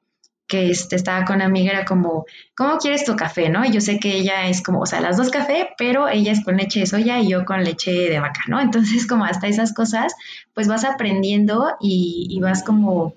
que 0.46 0.70
este, 0.70 0.96
estaba 0.96 1.24
con 1.24 1.40
amiga, 1.40 1.72
era 1.72 1.84
como, 1.86 2.26
¿cómo 2.54 2.76
quieres 2.76 3.06
tu 3.06 3.16
café? 3.16 3.48
¿No? 3.48 3.64
Y 3.64 3.72
yo 3.72 3.80
sé 3.80 3.98
que 3.98 4.12
ella 4.12 4.46
es 4.46 4.62
como, 4.62 4.80
o 4.80 4.86
sea, 4.86 5.00
las 5.00 5.16
dos 5.16 5.30
café, 5.30 5.70
pero 5.78 6.06
ella 6.06 6.32
es 6.32 6.44
con 6.44 6.58
leche 6.58 6.80
de 6.80 6.86
soya 6.86 7.18
y 7.18 7.30
yo 7.30 7.46
con 7.46 7.64
leche 7.64 7.90
de 8.10 8.20
vaca, 8.20 8.42
¿no? 8.48 8.60
Entonces, 8.60 9.06
como 9.06 9.24
hasta 9.24 9.48
esas 9.48 9.72
cosas, 9.72 10.14
pues 10.52 10.68
vas 10.68 10.84
aprendiendo 10.84 11.76
y 11.80 12.38
vas 12.42 12.62
como 12.62 13.14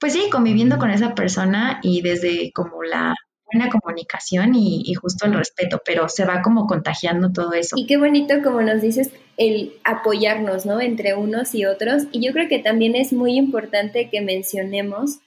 pues 0.00 0.14
sí, 0.14 0.30
conviviendo 0.30 0.78
con 0.78 0.90
esa 0.90 1.14
persona 1.14 1.78
y 1.82 2.00
desde 2.00 2.50
como 2.52 2.82
la 2.82 3.14
buena 3.52 3.68
comunicación 3.68 4.54
y, 4.54 4.94
justo 4.94 5.26
el 5.26 5.34
respeto, 5.34 5.82
pero 5.84 6.08
se 6.08 6.24
va 6.24 6.40
como 6.40 6.66
contagiando 6.66 7.32
todo 7.32 7.52
eso. 7.52 7.76
Y 7.76 7.86
qué 7.86 7.96
bonito, 7.96 8.42
como 8.42 8.62
nos 8.62 8.80
dices, 8.80 9.10
el 9.36 9.74
apoyarnos, 9.84 10.66
¿no? 10.66 10.80
Entre 10.80 11.14
unos 11.14 11.54
y 11.54 11.66
otros. 11.66 12.04
Y 12.12 12.24
yo 12.24 12.32
creo 12.32 12.48
que 12.48 12.60
también 12.60 12.94
es 12.94 13.12
muy 13.12 13.36
importante 13.36 14.08
que 14.08 14.20
mencionemos 14.20 15.18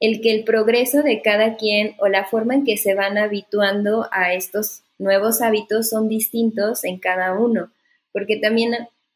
el 0.00 0.20
que 0.20 0.32
el 0.32 0.44
progreso 0.44 1.02
de 1.02 1.22
cada 1.22 1.56
quien 1.56 1.94
o 1.98 2.08
la 2.08 2.24
forma 2.24 2.54
en 2.54 2.64
que 2.64 2.76
se 2.76 2.94
van 2.94 3.18
habituando 3.18 4.08
a 4.12 4.32
estos 4.32 4.82
nuevos 4.98 5.42
hábitos 5.42 5.90
son 5.90 6.08
distintos 6.08 6.84
en 6.84 6.98
cada 6.98 7.34
uno, 7.34 7.70
porque 8.12 8.36
también 8.36 8.72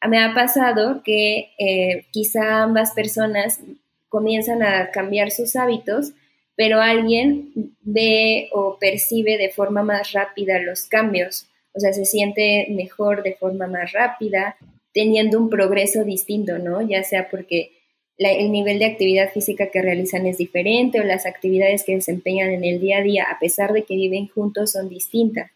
me 0.07 0.23
ha 0.23 0.33
pasado 0.33 1.01
que 1.03 1.51
eh, 1.57 2.05
quizá 2.11 2.63
ambas 2.63 2.91
personas 2.91 3.59
comienzan 4.09 4.63
a 4.63 4.91
cambiar 4.91 5.31
sus 5.31 5.55
hábitos, 5.55 6.13
pero 6.55 6.81
alguien 6.81 7.51
ve 7.81 8.49
o 8.51 8.77
percibe 8.79 9.37
de 9.37 9.49
forma 9.49 9.83
más 9.83 10.13
rápida 10.13 10.59
los 10.59 10.85
cambios, 10.85 11.47
o 11.73 11.79
sea, 11.79 11.93
se 11.93 12.05
siente 12.05 12.67
mejor 12.71 13.21
de 13.21 13.35
forma 13.35 13.67
más 13.67 13.91
rápida, 13.91 14.57
teniendo 14.93 15.39
un 15.39 15.49
progreso 15.49 16.03
distinto, 16.03 16.57
¿no? 16.57 16.81
Ya 16.81 17.03
sea 17.03 17.29
porque 17.29 17.71
el 18.17 18.51
nivel 18.51 18.79
de 18.79 18.85
actividad 18.85 19.31
física 19.31 19.69
que 19.69 19.83
realizan 19.83 20.25
es 20.25 20.39
diferente 20.39 20.99
o 20.99 21.03
las 21.03 21.27
actividades 21.27 21.83
que 21.83 21.93
desempeñan 21.93 22.49
en 22.49 22.63
el 22.63 22.79
día 22.79 22.97
a 22.97 23.03
día, 23.03 23.27
a 23.29 23.37
pesar 23.37 23.73
de 23.73 23.83
que 23.83 23.95
viven 23.95 24.27
juntos, 24.27 24.71
son 24.71 24.89
distintas. 24.89 25.51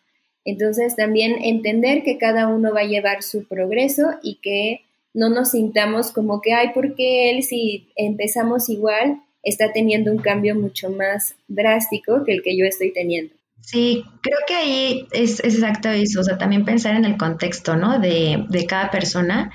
Entonces, 0.45 0.95
también 0.95 1.43
entender 1.43 2.03
que 2.03 2.19
cada 2.19 2.47
uno 2.47 2.73
va 2.73 2.81
a 2.81 2.85
llevar 2.85 3.23
su 3.23 3.47
progreso 3.47 4.11
y 4.21 4.35
que 4.35 4.81
no 5.13 5.29
nos 5.29 5.51
sintamos 5.51 6.11
como 6.11 6.41
que, 6.41 6.53
ay, 6.53 6.71
porque 6.73 7.29
él 7.31 7.43
si 7.43 7.89
empezamos 7.95 8.69
igual 8.69 9.21
está 9.43 9.71
teniendo 9.73 10.11
un 10.11 10.19
cambio 10.19 10.55
mucho 10.55 10.89
más 10.89 11.35
drástico 11.47 12.23
que 12.23 12.33
el 12.33 12.41
que 12.43 12.57
yo 12.57 12.65
estoy 12.65 12.93
teniendo. 12.93 13.33
Sí, 13.61 14.03
creo 14.21 14.39
que 14.47 14.55
ahí 14.55 15.07
es, 15.11 15.39
exacto 15.39 15.89
eso, 15.89 16.21
o 16.21 16.23
sea, 16.23 16.37
también 16.37 16.65
pensar 16.65 16.95
en 16.95 17.05
el 17.05 17.17
contexto, 17.17 17.75
¿no? 17.75 17.99
De, 17.99 18.45
de 18.49 18.65
cada 18.65 18.89
persona, 18.89 19.51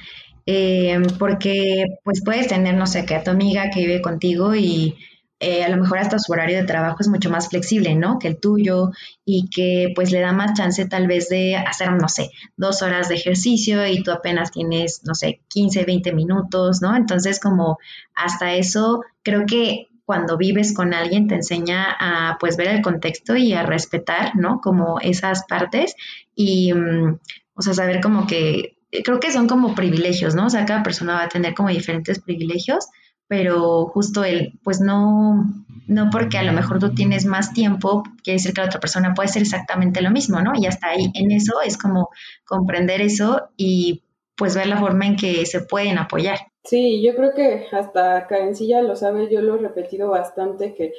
eh, 0.47 0.99
porque 1.19 1.85
pues 2.05 2.23
puedes 2.25 2.47
tener, 2.47 2.75
no 2.75 2.87
sé, 2.87 3.05
que 3.05 3.17
a 3.17 3.25
tu 3.25 3.33
amiga 3.33 3.71
que 3.71 3.81
vive 3.81 4.01
contigo 4.01 4.55
y 4.55 4.97
eh, 5.39 5.65
a 5.65 5.69
lo 5.69 5.77
mejor 5.77 5.99
hasta 5.99 6.19
su 6.19 6.33
horario 6.33 6.57
de 6.57 6.65
trabajo 6.65 6.97
es 7.01 7.09
mucho 7.09 7.29
más 7.31 7.49
flexible, 7.49 7.95
¿no? 7.95 8.19
Que 8.19 8.29
el 8.29 8.41
tuyo 8.41 8.91
y 9.25 9.51
que 9.51 9.93
pues 9.95 10.11
le 10.11 10.21
da 10.21 10.33
más 10.33 10.55
chance 10.55 10.87
tal 10.87 11.07
vez 11.07 11.29
de 11.29 11.57
hacer, 11.57 11.93
no 11.93 12.09
sé, 12.09 12.31
dos 12.57 12.81
horas 12.83 13.09
de 13.09 13.17
ejercicio 13.17 13.87
y 13.87 14.03
tú 14.03 14.13
apenas 14.13 14.51
tienes, 14.51 15.03
no 15.05 15.15
sé, 15.15 15.41
15, 15.49 15.85
20 15.85 16.13
minutos, 16.15 16.81
¿no? 16.81 16.97
Entonces 16.97 17.39
como 17.39 17.79
hasta 18.15 18.55
eso 18.55 19.03
creo 19.23 19.45
que 19.47 19.89
cuando 20.07 20.39
vives 20.39 20.73
con 20.73 20.95
alguien 20.95 21.27
te 21.27 21.35
enseña 21.35 21.95
a 21.99 22.39
pues 22.39 22.57
ver 22.57 22.69
el 22.69 22.81
contexto 22.81 23.37
y 23.37 23.53
a 23.53 23.65
respetar, 23.65 24.37
¿no? 24.37 24.61
Como 24.63 25.01
esas 25.01 25.45
partes 25.45 25.97
y, 26.35 26.73
mm, 26.73 27.19
o 27.55 27.63
sea, 27.63 27.75
saber 27.75 28.01
como 28.01 28.27
que, 28.27 28.79
creo 29.05 29.21
que 29.21 29.33
son 29.33 29.49
como 29.49 29.75
privilegios, 29.75 30.35
¿no? 30.35 30.47
O 30.47 30.51
sea, 30.51 30.65
cada 30.65 30.83
persona 30.83 31.15
va 31.15 31.25
a 31.25 31.29
tener 31.29 31.55
como 31.55 31.69
diferentes 31.69 32.21
privilegios 32.21 32.87
pero 33.29 33.87
justo 33.87 34.25
el, 34.25 34.59
pues 34.63 34.81
no, 34.81 35.45
no 35.87 36.11
porque 36.11 36.39
a 36.39 36.43
lo 36.43 36.53
mejor 36.53 36.79
tú 36.79 36.95
tienes 36.95 37.25
más 37.25 37.53
tiempo, 37.53 38.03
quiere 38.23 38.37
decir 38.37 38.53
que 38.53 38.61
la 38.61 38.69
otra 38.69 38.81
persona 38.81 39.15
puede 39.15 39.29
hacer 39.29 39.43
exactamente 39.43 40.03
lo 40.03 40.11
mismo, 40.11 40.41
¿no? 40.41 40.53
Y 40.55 40.67
hasta 40.67 40.89
ahí, 40.89 41.11
en 41.15 41.31
eso 41.31 41.61
es 41.65 41.77
como 41.77 42.11
comprender 42.45 43.01
eso 43.01 43.49
y 43.57 44.05
pues 44.37 44.55
ver 44.55 44.67
la 44.67 44.79
forma 44.79 45.07
en 45.07 45.17
que 45.17 45.47
se 45.47 45.61
pueden 45.61 45.99
apoyar. 45.99 46.39
Sí, 46.65 47.03
yo 47.03 47.15
creo 47.15 47.33
que 47.33 47.67
hasta 47.73 48.27
Karencilla 48.27 48.83
lo 48.83 48.97
sabe, 48.97 49.29
yo 49.31 49.41
lo 49.41 49.55
he 49.55 49.59
repetido 49.59 50.11
bastante, 50.11 50.75
que 50.75 50.93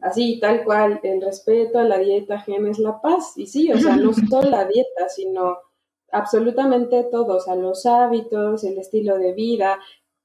así, 0.00 0.40
tal 0.40 0.64
cual, 0.64 1.00
el 1.02 1.20
respeto 1.20 1.78
a 1.78 1.84
la 1.84 1.98
dieta 1.98 2.40
gen 2.40 2.66
es 2.66 2.78
la 2.78 3.00
paz. 3.00 3.34
Y 3.36 3.46
sí, 3.46 3.70
o 3.72 3.78
sea, 3.78 3.96
no 3.96 4.12
solo 4.30 4.50
la 4.50 4.64
dieta, 4.64 5.08
sino 5.08 5.58
absolutamente 6.10 7.04
todo, 7.04 7.36
o 7.36 7.40
sea, 7.40 7.54
los 7.54 7.86
hábitos, 7.86 8.64
el 8.64 8.78
estilo 8.78 9.18
de 9.18 9.32
vida, 9.32 9.78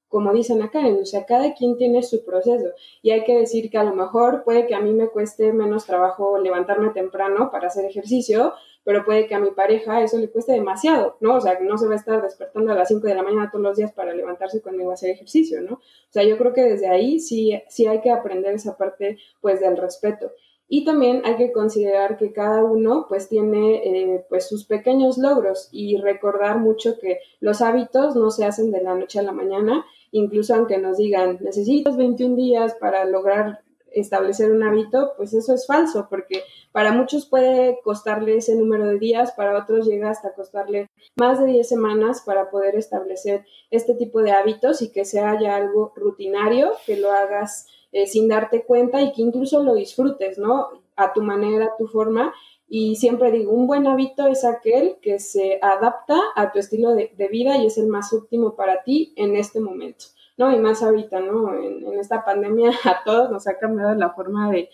como 0.08 0.32
dicen 0.32 0.62
acá, 0.62 0.86
o 0.86 1.04
sea, 1.04 1.26
cada 1.26 1.54
quien 1.54 1.76
tiene 1.76 2.02
su 2.02 2.24
proceso 2.24 2.68
y 3.02 3.10
hay 3.10 3.24
que 3.24 3.38
decir 3.38 3.70
que 3.70 3.78
a 3.78 3.84
lo 3.84 3.94
mejor 3.94 4.42
puede 4.42 4.66
que 4.66 4.74
a 4.74 4.80
mí 4.80 4.92
me 4.92 5.08
cueste 5.08 5.52
menos 5.52 5.84
trabajo 5.84 6.38
levantarme 6.38 6.90
temprano 6.90 7.50
para 7.50 7.68
hacer 7.68 7.84
ejercicio, 7.84 8.54
pero 8.84 9.04
puede 9.04 9.26
que 9.26 9.34
a 9.34 9.38
mi 9.38 9.50
pareja 9.50 10.02
eso 10.02 10.16
le 10.16 10.30
cueste 10.30 10.52
demasiado, 10.52 11.18
¿no? 11.20 11.34
O 11.34 11.40
sea, 11.40 11.58
no 11.60 11.76
se 11.76 11.86
va 11.86 11.92
a 11.92 11.96
estar 11.96 12.22
despertando 12.22 12.72
a 12.72 12.74
las 12.74 12.88
5 12.88 13.06
de 13.06 13.14
la 13.14 13.22
mañana 13.22 13.50
todos 13.50 13.62
los 13.62 13.76
días 13.76 13.92
para 13.92 14.14
levantarse 14.14 14.62
conmigo 14.62 14.90
a 14.90 14.94
hacer 14.94 15.10
ejercicio, 15.10 15.60
¿no? 15.60 15.74
O 15.74 16.10
sea, 16.10 16.22
yo 16.22 16.38
creo 16.38 16.54
que 16.54 16.62
desde 16.62 16.88
ahí 16.88 17.20
sí, 17.20 17.60
sí 17.68 17.86
hay 17.86 18.00
que 18.00 18.10
aprender 18.10 18.54
esa 18.54 18.78
parte, 18.78 19.18
pues, 19.42 19.60
del 19.60 19.76
respeto. 19.76 20.32
Y 20.70 20.84
también 20.84 21.22
hay 21.24 21.36
que 21.36 21.52
considerar 21.52 22.18
que 22.18 22.32
cada 22.32 22.62
uno 22.62 23.06
pues 23.08 23.28
tiene 23.28 23.76
eh, 23.76 24.26
pues 24.28 24.48
sus 24.48 24.66
pequeños 24.66 25.16
logros 25.16 25.70
y 25.72 25.96
recordar 25.96 26.58
mucho 26.58 26.98
que 26.98 27.20
los 27.40 27.62
hábitos 27.62 28.16
no 28.16 28.30
se 28.30 28.44
hacen 28.44 28.70
de 28.70 28.82
la 28.82 28.94
noche 28.94 29.18
a 29.18 29.22
la 29.22 29.32
mañana, 29.32 29.86
incluso 30.12 30.54
aunque 30.54 30.78
nos 30.78 30.98
digan 30.98 31.38
necesitas 31.40 31.96
21 31.96 32.36
días 32.36 32.74
para 32.80 33.04
lograr 33.04 33.60
establecer 33.92 34.50
un 34.50 34.62
hábito, 34.62 35.12
pues 35.16 35.34
eso 35.34 35.54
es 35.54 35.66
falso, 35.66 36.06
porque 36.08 36.42
para 36.72 36.92
muchos 36.92 37.26
puede 37.26 37.78
costarle 37.82 38.36
ese 38.36 38.54
número 38.54 38.86
de 38.86 38.98
días, 38.98 39.32
para 39.32 39.58
otros 39.58 39.86
llega 39.86 40.10
hasta 40.10 40.34
costarle 40.34 40.90
más 41.16 41.40
de 41.40 41.46
10 41.46 41.68
semanas 41.68 42.22
para 42.24 42.50
poder 42.50 42.76
establecer 42.76 43.44
este 43.70 43.94
tipo 43.94 44.22
de 44.22 44.32
hábitos 44.32 44.82
y 44.82 44.92
que 44.92 45.04
sea 45.04 45.40
ya 45.40 45.56
algo 45.56 45.92
rutinario, 45.96 46.72
que 46.86 46.96
lo 46.96 47.10
hagas 47.12 47.66
eh, 47.92 48.06
sin 48.06 48.28
darte 48.28 48.64
cuenta 48.64 49.00
y 49.00 49.12
que 49.12 49.22
incluso 49.22 49.62
lo 49.62 49.74
disfrutes, 49.74 50.38
¿no? 50.38 50.68
A 50.96 51.12
tu 51.12 51.22
manera, 51.22 51.66
a 51.66 51.76
tu 51.76 51.86
forma. 51.86 52.34
Y 52.68 52.96
siempre 52.96 53.30
digo, 53.30 53.52
un 53.52 53.66
buen 53.66 53.86
hábito 53.86 54.26
es 54.26 54.44
aquel 54.44 54.98
que 55.00 55.18
se 55.18 55.58
adapta 55.62 56.18
a 56.36 56.52
tu 56.52 56.58
estilo 56.58 56.94
de, 56.94 57.28
vida 57.30 57.56
y 57.56 57.66
es 57.66 57.78
el 57.78 57.88
más 57.88 58.12
óptimo 58.12 58.56
para 58.56 58.82
ti 58.82 59.14
en 59.16 59.36
este 59.36 59.60
momento, 59.60 60.04
¿no? 60.36 60.54
Y 60.54 60.58
más 60.58 60.82
ahorita, 60.82 61.20
¿no? 61.20 61.54
En, 61.54 61.98
esta 61.98 62.24
pandemia 62.24 62.70
a 62.84 63.02
todos 63.04 63.30
nos 63.30 63.48
ha 63.48 63.58
cambiado 63.58 63.94
la 63.94 64.10
forma 64.10 64.50
de, 64.50 64.68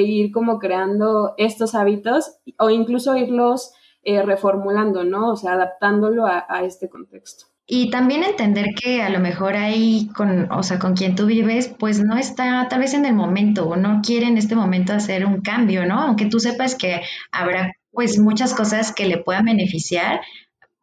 ir 0.00 0.30
como 0.30 0.60
creando 0.60 1.34
estos 1.36 1.74
hábitos 1.74 2.38
o 2.58 2.70
incluso 2.70 3.16
irlos 3.16 3.72
eh, 4.04 4.22
reformulando, 4.22 5.02
¿no? 5.02 5.32
O 5.32 5.36
sea, 5.36 5.54
adaptándolo 5.54 6.26
a 6.26 6.64
este 6.64 6.88
contexto. 6.88 7.51
Y 7.74 7.88
también 7.88 8.22
entender 8.22 8.74
que 8.78 9.00
a 9.00 9.08
lo 9.08 9.18
mejor 9.18 9.56
ahí 9.56 10.10
con, 10.14 10.52
o 10.52 10.62
sea, 10.62 10.78
con 10.78 10.94
quien 10.94 11.14
tú 11.14 11.24
vives, 11.24 11.74
pues 11.78 12.00
no 12.04 12.18
está 12.18 12.68
tal 12.68 12.80
vez 12.80 12.92
en 12.92 13.06
el 13.06 13.14
momento 13.14 13.66
o 13.66 13.76
no 13.76 14.02
quiere 14.04 14.26
en 14.26 14.36
este 14.36 14.54
momento 14.54 14.92
hacer 14.92 15.24
un 15.24 15.40
cambio, 15.40 15.86
¿no? 15.86 15.98
Aunque 16.02 16.26
tú 16.26 16.38
sepas 16.38 16.74
que 16.74 17.00
habrá 17.30 17.72
pues 17.90 18.18
muchas 18.18 18.52
cosas 18.52 18.92
que 18.92 19.06
le 19.06 19.16
puedan 19.16 19.46
beneficiar, 19.46 20.20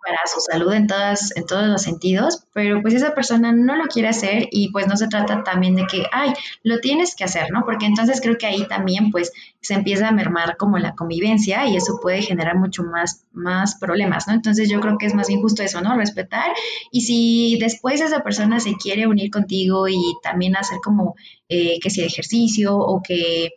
para 0.04 0.20
su 0.26 0.40
salud 0.40 0.74
en, 0.74 0.88
todas, 0.88 1.36
en 1.36 1.46
todos 1.46 1.68
los 1.68 1.82
sentidos, 1.82 2.46
pero 2.54 2.82
pues 2.82 2.94
esa 2.94 3.14
persona 3.14 3.52
no 3.52 3.76
lo 3.76 3.86
quiere 3.86 4.08
hacer 4.08 4.48
y 4.52 4.72
pues 4.72 4.88
no 4.88 4.96
se 4.96 5.08
trata 5.08 5.44
también 5.44 5.76
de 5.76 5.86
que, 5.88 6.06
ay, 6.12 6.34
lo 6.64 6.80
tienes 6.80 7.16
que 7.16 7.26
hacer, 7.26 7.52
¿no? 7.52 7.64
Porque 7.66 7.86
entonces 7.86 8.22
creo 8.22 8.38
que 8.38 8.46
ahí 8.46 8.66
también 8.68 9.12
pues 9.12 9.32
se 9.62 9.74
empieza 9.74 10.08
a 10.08 10.12
mermar 10.12 10.58
como 10.58 10.78
la 10.78 10.96
convivencia 10.96 11.68
y 11.68 11.76
eso 11.76 12.00
puede 12.02 12.22
generar 12.22 12.58
mucho 12.58 12.84
más, 12.84 13.26
más 13.32 13.76
problemas, 13.76 14.28
¿no? 14.28 14.34
Entonces 14.34 14.70
yo 14.70 14.80
creo 14.80 14.98
que 14.98 15.06
es 15.06 15.14
más 15.14 15.30
injusto 15.30 15.64
eso, 15.64 15.82
¿no? 15.82 15.96
Respetar 15.98 16.52
y 16.92 17.02
si 17.02 17.58
después 17.60 18.02
esa 18.02 18.24
persona 18.24 18.60
se 18.60 18.76
quiere 18.76 19.08
unir 19.08 19.30
contigo 19.32 19.88
y 19.88 20.16
también 20.24 20.56
hacer 20.56 20.80
como 20.84 21.16
eh, 21.50 21.80
que 21.82 21.90
sea 21.90 22.06
ejercicio 22.06 22.78
o 22.78 23.02
que 23.02 23.50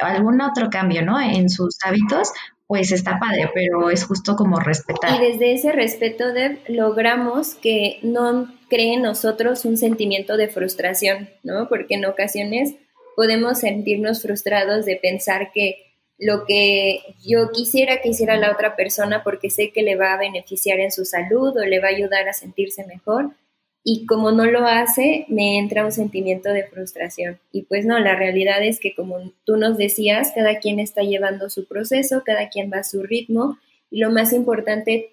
algún 0.00 0.40
otro 0.40 0.70
cambio, 0.70 1.02
¿no? 1.04 1.20
En 1.20 1.48
sus 1.48 1.76
hábitos, 1.84 2.30
pues 2.78 2.92
está 2.92 3.18
padre, 3.18 3.50
pero 3.54 3.90
es 3.90 4.04
justo 4.04 4.36
como 4.36 4.58
respetar. 4.58 5.20
Y 5.20 5.32
desde 5.32 5.52
ese 5.52 5.72
respeto, 5.72 6.32
Deb, 6.32 6.58
logramos 6.68 7.54
que 7.54 7.98
no 8.02 8.52
cree 8.68 8.94
en 8.94 9.02
nosotros 9.02 9.64
un 9.64 9.76
sentimiento 9.76 10.36
de 10.36 10.48
frustración, 10.48 11.28
¿no? 11.42 11.68
Porque 11.68 11.94
en 11.94 12.04
ocasiones 12.04 12.74
podemos 13.16 13.60
sentirnos 13.60 14.22
frustrados 14.22 14.84
de 14.84 14.96
pensar 14.96 15.50
que 15.52 15.94
lo 16.18 16.44
que 16.46 17.00
yo 17.24 17.50
quisiera 17.52 18.00
que 18.00 18.10
hiciera 18.10 18.36
la 18.36 18.52
otra 18.52 18.76
persona 18.76 19.22
porque 19.24 19.50
sé 19.50 19.72
que 19.72 19.82
le 19.82 19.96
va 19.96 20.14
a 20.14 20.18
beneficiar 20.18 20.78
en 20.80 20.92
su 20.92 21.04
salud 21.04 21.56
o 21.56 21.64
le 21.64 21.80
va 21.80 21.88
a 21.88 21.90
ayudar 21.90 22.28
a 22.28 22.32
sentirse 22.32 22.86
mejor, 22.86 23.30
y 23.86 24.06
como 24.06 24.32
no 24.32 24.46
lo 24.46 24.66
hace, 24.66 25.26
me 25.28 25.58
entra 25.58 25.84
un 25.84 25.92
sentimiento 25.92 26.48
de 26.48 26.64
frustración. 26.64 27.38
Y 27.52 27.62
pues 27.62 27.84
no, 27.84 27.98
la 27.98 28.16
realidad 28.16 28.64
es 28.64 28.80
que 28.80 28.94
como 28.94 29.30
tú 29.44 29.58
nos 29.58 29.76
decías, 29.76 30.32
cada 30.34 30.58
quien 30.58 30.80
está 30.80 31.02
llevando 31.02 31.50
su 31.50 31.66
proceso, 31.68 32.22
cada 32.24 32.48
quien 32.48 32.72
va 32.72 32.78
a 32.78 32.84
su 32.84 33.02
ritmo 33.02 33.58
y 33.90 33.98
lo 33.98 34.10
más 34.10 34.32
importante, 34.32 35.10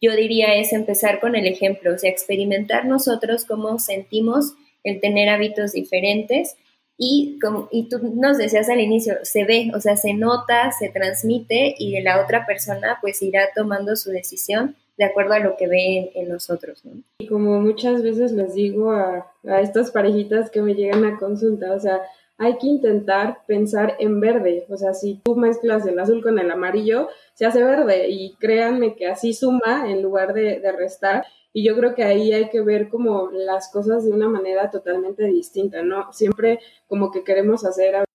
yo 0.00 0.16
diría, 0.16 0.54
es 0.54 0.72
empezar 0.72 1.20
con 1.20 1.36
el 1.36 1.46
ejemplo, 1.46 1.94
o 1.94 1.98
sea, 1.98 2.10
experimentar 2.10 2.86
nosotros 2.86 3.44
cómo 3.44 3.78
sentimos 3.78 4.54
el 4.82 4.98
tener 5.00 5.28
hábitos 5.28 5.72
diferentes 5.72 6.56
y, 6.96 7.38
como, 7.42 7.68
y 7.70 7.90
tú 7.90 7.98
nos 8.14 8.38
decías 8.38 8.70
al 8.70 8.80
inicio, 8.80 9.14
se 9.24 9.44
ve, 9.44 9.70
o 9.74 9.80
sea, 9.80 9.98
se 9.98 10.14
nota, 10.14 10.72
se 10.72 10.88
transmite 10.88 11.74
y 11.78 12.00
la 12.00 12.22
otra 12.22 12.46
persona 12.46 12.96
pues 13.02 13.20
irá 13.20 13.50
tomando 13.54 13.94
su 13.94 14.10
decisión 14.10 14.74
de 14.96 15.04
acuerdo 15.04 15.34
a 15.34 15.40
lo 15.40 15.56
que 15.56 15.66
ven 15.66 16.10
en, 16.14 16.28
nosotros. 16.28 16.84
¿no? 16.84 17.02
Y 17.18 17.26
como 17.26 17.60
muchas 17.60 18.02
veces 18.02 18.32
les 18.32 18.54
digo 18.54 18.92
a, 18.92 19.30
a 19.44 19.60
estas 19.60 19.90
parejitas 19.90 20.50
que 20.50 20.62
me 20.62 20.74
llegan 20.74 21.04
a 21.04 21.18
consulta, 21.18 21.72
o 21.72 21.78
sea, 21.78 22.00
hay 22.38 22.58
que 22.58 22.66
intentar 22.66 23.44
pensar 23.46 23.96
en 23.98 24.20
verde. 24.20 24.66
O 24.68 24.76
sea, 24.76 24.94
si 24.94 25.20
tú 25.24 25.36
mezclas 25.36 25.86
el 25.86 25.98
azul 25.98 26.22
con 26.22 26.38
el 26.38 26.50
amarillo, 26.50 27.08
se 27.34 27.46
hace 27.46 27.62
verde. 27.62 28.08
Y 28.08 28.34
créanme 28.34 28.94
que 28.94 29.06
así 29.06 29.32
suma 29.32 29.90
en 29.90 30.02
lugar 30.02 30.34
de, 30.34 30.60
de, 30.60 30.72
restar. 30.72 31.24
Y 31.52 31.66
yo 31.66 31.76
creo 31.76 31.94
que 31.94 32.04
ahí 32.04 32.32
hay 32.32 32.50
que 32.50 32.60
ver 32.60 32.88
como 32.88 33.30
las 33.32 33.70
cosas 33.70 34.04
de 34.04 34.12
una 34.12 34.28
manera 34.28 34.70
totalmente 34.70 35.24
distinta, 35.24 35.82
¿no? 35.82 36.12
Siempre 36.12 36.60
como 36.86 37.10
que 37.10 37.24
queremos 37.24 37.64
hacer 37.64 38.05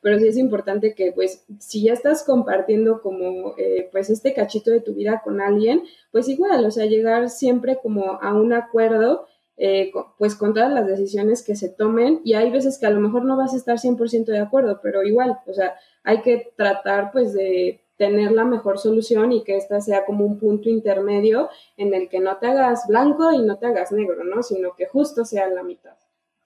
pero 0.00 0.18
sí 0.18 0.28
es 0.28 0.36
importante 0.36 0.94
que 0.94 1.12
pues 1.12 1.44
si 1.58 1.84
ya 1.84 1.92
estás 1.92 2.24
compartiendo 2.24 3.00
como 3.00 3.54
eh, 3.58 3.88
pues 3.92 4.10
este 4.10 4.34
cachito 4.34 4.70
de 4.70 4.80
tu 4.80 4.94
vida 4.94 5.22
con 5.24 5.40
alguien, 5.40 5.82
pues 6.12 6.28
igual, 6.28 6.64
o 6.64 6.70
sea, 6.70 6.86
llegar 6.86 7.30
siempre 7.30 7.78
como 7.82 8.18
a 8.20 8.34
un 8.34 8.52
acuerdo 8.52 9.26
eh, 9.58 9.90
pues 10.18 10.34
con 10.34 10.52
todas 10.52 10.70
las 10.70 10.86
decisiones 10.86 11.42
que 11.42 11.56
se 11.56 11.70
tomen 11.70 12.20
y 12.24 12.34
hay 12.34 12.50
veces 12.50 12.78
que 12.78 12.84
a 12.84 12.90
lo 12.90 13.00
mejor 13.00 13.24
no 13.24 13.38
vas 13.38 13.54
a 13.54 13.56
estar 13.56 13.78
100% 13.78 14.26
de 14.26 14.38
acuerdo, 14.38 14.80
pero 14.82 15.02
igual, 15.02 15.38
o 15.46 15.54
sea, 15.54 15.76
hay 16.04 16.20
que 16.20 16.52
tratar 16.56 17.10
pues 17.10 17.32
de 17.32 17.80
tener 17.96 18.32
la 18.32 18.44
mejor 18.44 18.78
solución 18.78 19.32
y 19.32 19.42
que 19.44 19.56
esta 19.56 19.80
sea 19.80 20.04
como 20.04 20.26
un 20.26 20.38
punto 20.38 20.68
intermedio 20.68 21.48
en 21.78 21.94
el 21.94 22.10
que 22.10 22.20
no 22.20 22.36
te 22.36 22.48
hagas 22.48 22.86
blanco 22.86 23.32
y 23.32 23.38
no 23.38 23.56
te 23.56 23.66
hagas 23.66 23.92
negro, 23.92 24.24
¿no? 24.24 24.42
Sino 24.42 24.74
que 24.76 24.86
justo 24.86 25.24
sea 25.24 25.48
la 25.48 25.62
mitad. 25.62 25.96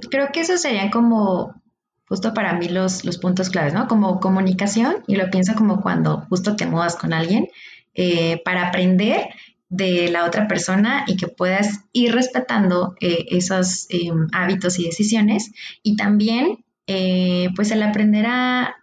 Creo 0.08 0.28
que 0.32 0.40
eso 0.40 0.56
sería 0.56 0.90
como 0.90 1.60
justo 2.10 2.34
para 2.34 2.54
mí 2.54 2.68
los, 2.68 3.04
los 3.04 3.18
puntos 3.18 3.50
claves, 3.50 3.72
¿no? 3.72 3.86
Como 3.86 4.18
comunicación, 4.18 4.96
y 5.06 5.14
lo 5.14 5.30
pienso 5.30 5.54
como 5.54 5.80
cuando 5.80 6.26
justo 6.28 6.56
te 6.56 6.66
mudas 6.66 6.96
con 6.96 7.12
alguien, 7.12 7.46
eh, 7.94 8.42
para 8.44 8.66
aprender 8.66 9.28
de 9.68 10.10
la 10.10 10.24
otra 10.24 10.48
persona 10.48 11.04
y 11.06 11.16
que 11.16 11.28
puedas 11.28 11.84
ir 11.92 12.12
respetando 12.12 12.96
eh, 13.00 13.26
esos 13.30 13.86
em, 13.90 14.26
hábitos 14.32 14.80
y 14.80 14.86
decisiones. 14.86 15.52
Y 15.84 15.94
también, 15.94 16.64
eh, 16.88 17.50
pues, 17.54 17.70
el 17.70 17.80
aprender 17.84 18.26
a, 18.26 18.74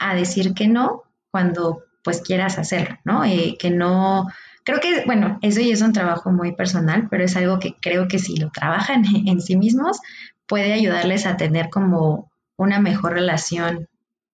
a, 0.00 0.14
decir 0.16 0.52
que 0.52 0.66
no 0.66 1.04
cuando, 1.30 1.84
pues, 2.02 2.20
quieras 2.20 2.58
hacerlo, 2.58 2.98
¿no? 3.04 3.22
que 3.60 3.70
no... 3.70 4.26
Creo 4.64 4.80
que, 4.80 5.04
bueno, 5.06 5.38
eso 5.42 5.60
ya 5.60 5.72
es 5.72 5.82
un 5.82 5.92
trabajo 5.92 6.32
muy 6.32 6.56
personal, 6.56 7.06
pero 7.08 7.22
es 7.22 7.36
algo 7.36 7.60
que 7.60 7.76
creo 7.80 8.08
que 8.08 8.18
si 8.18 8.36
lo 8.36 8.50
trabajan 8.50 9.04
en 9.26 9.40
sí 9.40 9.54
mismos, 9.56 10.00
puede 10.48 10.72
ayudarles 10.72 11.26
a 11.26 11.36
tener 11.36 11.70
como 11.70 12.32
una 12.56 12.80
mejor 12.80 13.12
relación 13.12 13.88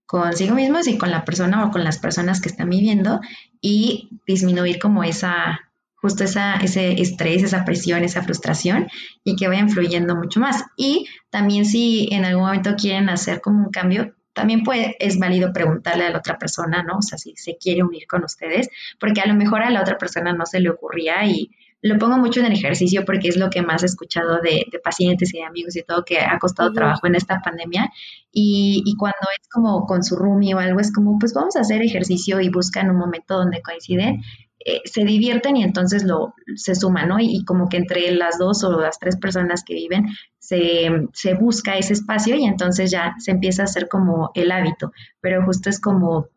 consigo 0.07 0.55
mismos 0.55 0.89
y 0.89 0.99
con 0.99 1.11
la 1.11 1.25
persona 1.25 1.65
o 1.65 1.71
con 1.71 1.85
las 1.85 1.99
personas 1.99 2.41
que 2.41 2.49
están 2.49 2.69
viviendo 2.69 3.21
y 3.61 4.11
disminuir 4.27 4.79
como 4.79 5.05
esa, 5.05 5.73
justo 5.95 6.25
esa, 6.25 6.57
ese 6.57 7.01
estrés, 7.01 7.43
esa 7.43 7.65
presión, 7.65 8.05
esa 8.05 8.23
frustración 8.23 8.89
y 9.25 9.37
que 9.37 9.49
vayan 9.49 9.71
fluyendo 9.71 10.15
mucho 10.15 10.39
más. 10.39 10.65
Y 10.77 11.07
también 11.31 11.65
si 11.65 12.09
en 12.13 12.25
algún 12.25 12.45
momento 12.45 12.75
quieren 12.77 13.09
hacer 13.09 13.41
como 13.41 13.65
un 13.65 13.71
cambio, 13.71 14.15
también 14.35 14.65
puede, 14.65 14.97
es 14.99 15.19
válido 15.19 15.53
preguntarle 15.53 16.05
a 16.05 16.11
la 16.11 16.19
otra 16.19 16.39
persona, 16.39 16.83
¿no? 16.83 16.99
O 16.99 17.03
sea, 17.03 17.19
si 17.19 17.35
se 17.37 17.57
quiere 17.57 17.83
unir 17.83 18.07
con 18.07 18.25
ustedes, 18.25 18.69
porque 18.99 19.21
a 19.21 19.27
lo 19.27 19.35
mejor 19.35 19.63
a 19.63 19.71
la 19.71 19.81
otra 19.81 19.99
persona 19.99 20.33
no 20.33 20.47
se 20.47 20.61
le 20.61 20.71
ocurría 20.71 21.25
y 21.25 21.51
lo 21.83 21.99
pongo 21.99 22.17
mucho 22.17 22.41
en 22.41 22.47
el 22.47 22.53
ejercicio 22.53 23.05
porque 23.05 23.29
es 23.29 23.37
lo 23.37 23.51
que 23.51 23.61
más 23.61 23.83
he 23.83 23.87
escuchado 23.87 24.41
de, 24.41 24.67
pacientes 24.83 25.35
y 25.35 25.39
de 25.39 25.45
amigos 25.45 25.77
y 25.77 25.83
todo 25.83 26.05
que 26.05 26.21
ha 26.21 26.39
costado 26.39 26.73
trabajo 26.73 27.07
en 27.09 27.17
esta 27.17 27.41
pandemia. 27.41 27.91
Y, 28.31 28.83
y, 28.87 28.97
cuando 28.97 29.19
es 29.39 29.49
como 29.49 29.85
con 29.85 30.05
su 30.05 30.17
roomie 30.17 30.55
o 30.55 30.59
algo, 30.59 30.81
es 30.81 30.93
como, 30.93 31.19
pues 31.19 31.35
vamos 31.35 31.57
a 31.57 31.61
hacer 31.61 31.83
ejercicio 31.83 32.41
y 32.41 32.49
buscan 32.49 32.89
un 32.89 32.97
momento 32.97 33.37
donde 33.37 33.63
coinciden. 33.63 34.23
Eh, 34.65 34.81
se 34.85 35.05
divierten 35.05 35.57
y 35.57 35.65
entonces 35.65 36.05
lo 36.05 36.35
se 36.55 36.77
suman, 36.77 37.09
¿no? 37.09 37.19
Y, 37.19 37.45
como 37.45 37.69
que 37.69 37.79
entre 37.79 38.13
las 38.13 38.39
dos 38.39 38.63
o 38.63 38.81
las 38.81 39.01
tres 39.01 39.17
personas 39.17 39.65
que 39.65 39.75
viven 39.75 40.07
se, 40.39 40.89
se 41.13 41.35
busca 41.35 41.77
ese 41.77 41.95
espacio 41.95 42.37
y 42.37 42.45
entonces 42.45 42.93
ya 42.93 43.15
se 43.19 43.33
empieza 43.33 43.63
a 43.63 43.65
hacer 43.65 43.89
como 43.89 44.31
el 44.35 44.53
hábito, 44.53 44.93
pero 45.21 45.45
justo 45.45 45.69
es 45.69 45.81
como 45.81 46.29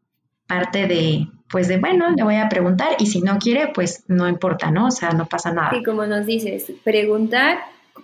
parte 0.48 0.88
de, 0.88 1.28
pues 1.50 1.68
de, 1.68 1.78
bueno, 1.78 2.10
le 2.16 2.24
voy 2.24 2.36
a 2.36 2.50
preguntar 2.50 2.96
y 3.00 3.06
si 3.06 3.22
no 3.22 3.38
quiere, 3.38 3.70
pues 3.74 4.04
no 4.08 4.28
importa, 4.28 4.72
¿no? 4.72 4.88
O 4.88 4.92
sea, 4.92 5.12
no 5.12 5.26
pasa 5.28 5.52
nada. 5.52 5.72
Sí, 5.72 5.84
como 5.84 6.06
nos 6.06 6.26
dices, 6.26 6.72
preguntar, 6.84 7.60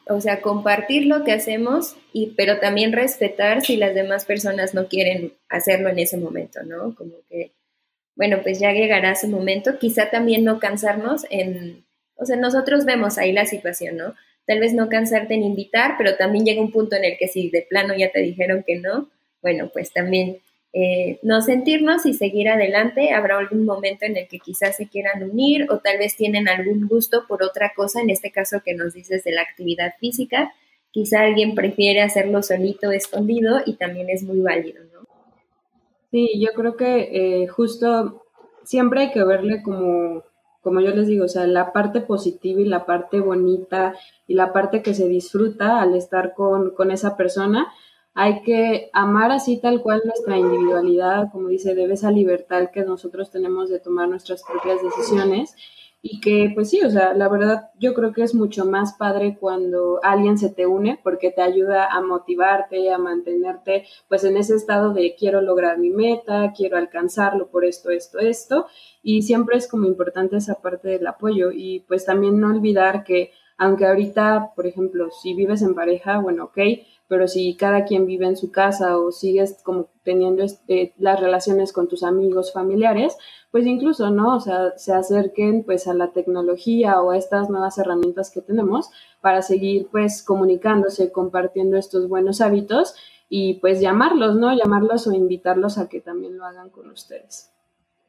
o 0.07 0.21
sea, 0.21 0.41
compartir 0.41 1.05
lo 1.05 1.23
que 1.23 1.33
hacemos, 1.33 1.95
y, 2.13 2.33
pero 2.37 2.59
también 2.59 2.93
respetar 2.93 3.61
si 3.61 3.77
las 3.77 3.93
demás 3.93 4.25
personas 4.25 4.73
no 4.73 4.87
quieren 4.87 5.33
hacerlo 5.49 5.89
en 5.89 5.99
ese 5.99 6.17
momento, 6.17 6.63
¿no? 6.63 6.95
Como 6.95 7.13
que, 7.29 7.51
bueno, 8.15 8.39
pues 8.43 8.59
ya 8.59 8.71
llegará 8.71 9.15
su 9.15 9.27
momento, 9.27 9.79
quizá 9.79 10.09
también 10.09 10.43
no 10.43 10.59
cansarnos 10.59 11.25
en, 11.29 11.83
o 12.15 12.25
sea, 12.25 12.37
nosotros 12.37 12.85
vemos 12.85 13.17
ahí 13.17 13.31
la 13.31 13.45
situación, 13.45 13.97
¿no? 13.97 14.15
Tal 14.45 14.59
vez 14.59 14.73
no 14.73 14.89
cansarte 14.89 15.33
en 15.33 15.43
invitar, 15.43 15.95
pero 15.97 16.15
también 16.15 16.45
llega 16.45 16.61
un 16.61 16.71
punto 16.71 16.95
en 16.95 17.05
el 17.05 17.17
que 17.17 17.27
si 17.27 17.49
de 17.49 17.65
plano 17.69 17.93
ya 17.95 18.11
te 18.11 18.19
dijeron 18.19 18.63
que 18.65 18.79
no, 18.79 19.09
bueno, 19.41 19.69
pues 19.73 19.91
también 19.91 20.39
eh, 20.73 21.19
no 21.21 21.41
sentirnos 21.41 22.05
y 22.05 22.13
seguir 22.13 22.49
adelante. 22.49 23.11
Habrá 23.11 23.37
algún 23.37 23.65
momento 23.65 24.05
en 24.05 24.15
el 24.15 24.27
que 24.27 24.39
quizás 24.39 24.77
se 24.77 24.87
quieran 24.87 25.23
unir 25.23 25.67
o 25.69 25.79
tal 25.79 25.97
vez 25.97 26.15
tienen 26.15 26.47
algún 26.47 26.87
gusto 26.87 27.25
por 27.27 27.43
otra 27.43 27.73
cosa, 27.75 28.01
en 28.01 28.09
este 28.09 28.31
caso 28.31 28.61
que 28.63 28.73
nos 28.73 28.93
dices 28.93 29.23
de 29.23 29.33
la 29.33 29.41
actividad 29.41 29.93
física. 29.99 30.53
Quizá 30.91 31.21
alguien 31.21 31.55
prefiere 31.55 32.01
hacerlo 32.01 32.41
solito, 32.41 32.91
escondido 32.91 33.59
y 33.65 33.75
también 33.75 34.09
es 34.09 34.23
muy 34.23 34.41
válido, 34.41 34.83
¿no? 34.93 35.01
Sí, 36.11 36.29
yo 36.39 36.51
creo 36.53 36.75
que 36.75 37.09
eh, 37.43 37.47
justo 37.47 38.25
siempre 38.63 39.01
hay 39.01 39.11
que 39.11 39.23
verle 39.23 39.61
como, 39.63 40.23
como 40.61 40.81
yo 40.81 40.91
les 40.91 41.07
digo, 41.07 41.25
o 41.25 41.29
sea, 41.29 41.47
la 41.47 41.71
parte 41.73 42.01
positiva 42.01 42.61
y 42.61 42.65
la 42.65 42.85
parte 42.85 43.19
bonita 43.19 43.93
y 44.27 44.35
la 44.35 44.51
parte 44.53 44.81
que 44.81 44.93
se 44.93 45.07
disfruta 45.07 45.81
al 45.81 45.95
estar 45.95 46.33
con, 46.33 46.71
con 46.71 46.91
esa 46.91 47.15
persona 47.15 47.71
hay 48.13 48.41
que 48.43 48.89
amar 48.93 49.31
así 49.31 49.57
tal 49.57 49.81
cual 49.81 50.01
nuestra 50.05 50.37
individualidad, 50.37 51.31
como 51.31 51.47
dice, 51.47 51.75
debe 51.75 51.93
esa 51.93 52.11
libertad 52.11 52.69
que 52.71 52.83
nosotros 52.83 53.31
tenemos 53.31 53.69
de 53.69 53.79
tomar 53.79 54.09
nuestras 54.09 54.43
propias 54.43 54.81
decisiones 54.83 55.55
y 56.03 56.19
que 56.19 56.51
pues 56.55 56.71
sí, 56.71 56.81
o 56.83 56.89
sea, 56.89 57.13
la 57.13 57.29
verdad 57.29 57.69
yo 57.79 57.93
creo 57.93 58.11
que 58.11 58.23
es 58.23 58.33
mucho 58.33 58.65
más 58.65 58.93
padre 58.93 59.37
cuando 59.39 59.99
alguien 60.03 60.37
se 60.37 60.49
te 60.49 60.65
une 60.65 60.99
porque 61.03 61.29
te 61.29 61.43
ayuda 61.43 61.85
a 61.85 62.01
motivarte, 62.01 62.91
a 62.91 62.97
mantenerte 62.97 63.85
pues 64.09 64.23
en 64.23 64.35
ese 64.35 64.55
estado 64.55 64.93
de 64.93 65.15
quiero 65.15 65.41
lograr 65.41 65.77
mi 65.77 65.91
meta, 65.91 66.53
quiero 66.57 66.77
alcanzarlo 66.77 67.49
por 67.49 67.65
esto, 67.65 67.91
esto, 67.91 68.17
esto. 68.19 68.65
Y 69.03 69.21
siempre 69.21 69.57
es 69.57 69.67
como 69.67 69.85
importante 69.85 70.37
esa 70.37 70.55
parte 70.55 70.89
del 70.89 71.05
apoyo. 71.05 71.51
Y 71.51 71.81
pues 71.81 72.05
también 72.05 72.39
no 72.39 72.47
olvidar 72.47 73.03
que 73.03 73.31
aunque 73.57 73.85
ahorita, 73.85 74.53
por 74.55 74.65
ejemplo, 74.65 75.11
si 75.11 75.35
vives 75.35 75.61
en 75.61 75.75
pareja, 75.75 76.17
bueno, 76.19 76.45
ok, 76.45 76.57
pero 77.11 77.27
si 77.27 77.57
cada 77.57 77.83
quien 77.83 78.05
vive 78.05 78.25
en 78.25 78.37
su 78.37 78.51
casa 78.51 78.97
o 78.97 79.11
sigues 79.11 79.61
como 79.63 79.89
teniendo 80.01 80.43
este, 80.43 80.93
las 80.97 81.19
relaciones 81.19 81.73
con 81.73 81.89
tus 81.89 82.03
amigos, 82.03 82.53
familiares, 82.53 83.17
pues 83.51 83.65
incluso, 83.65 84.11
¿no? 84.11 84.37
O 84.37 84.39
sea, 84.39 84.77
se 84.77 84.93
acerquen 84.93 85.65
pues 85.65 85.89
a 85.89 85.93
la 85.93 86.13
tecnología 86.13 87.01
o 87.01 87.11
a 87.11 87.17
estas 87.17 87.49
nuevas 87.49 87.77
herramientas 87.77 88.31
que 88.31 88.39
tenemos 88.39 88.91
para 89.19 89.41
seguir 89.41 89.89
pues 89.91 90.23
comunicándose, 90.23 91.11
compartiendo 91.11 91.75
estos 91.75 92.07
buenos 92.07 92.39
hábitos 92.39 92.95
y 93.27 93.55
pues 93.55 93.81
llamarlos, 93.81 94.37
¿no? 94.37 94.55
Llamarlos 94.55 95.05
o 95.05 95.11
invitarlos 95.11 95.77
a 95.79 95.89
que 95.89 95.99
también 95.99 96.37
lo 96.37 96.45
hagan 96.45 96.69
con 96.69 96.89
ustedes. 96.91 97.51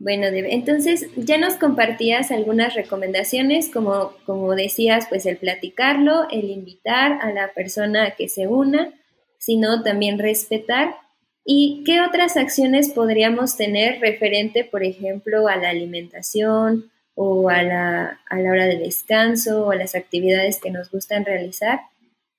Bueno, 0.02 0.26
entonces 0.26 1.06
ya 1.14 1.38
nos 1.38 1.54
compartías 1.54 2.32
algunas 2.32 2.74
recomendaciones, 2.74 3.70
como, 3.70 4.12
como 4.26 4.52
decías, 4.56 5.06
pues 5.08 5.26
el 5.26 5.36
platicarlo, 5.36 6.26
el 6.28 6.50
invitar 6.50 7.20
a 7.22 7.30
la 7.30 7.52
persona 7.54 8.06
a 8.06 8.10
que 8.16 8.28
se 8.28 8.48
una, 8.48 8.92
sino 9.38 9.84
también 9.84 10.18
respetar. 10.18 10.96
¿Y 11.44 11.84
qué 11.86 12.00
otras 12.00 12.36
acciones 12.36 12.90
podríamos 12.90 13.56
tener 13.56 14.00
referente, 14.00 14.64
por 14.64 14.82
ejemplo, 14.82 15.46
a 15.46 15.54
la 15.54 15.68
alimentación 15.68 16.90
o 17.14 17.48
a 17.48 17.62
la, 17.62 18.20
a 18.28 18.40
la 18.40 18.50
hora 18.50 18.66
de 18.66 18.78
descanso 18.78 19.66
o 19.66 19.70
a 19.70 19.76
las 19.76 19.94
actividades 19.94 20.58
que 20.60 20.72
nos 20.72 20.90
gustan 20.90 21.24
realizar? 21.24 21.78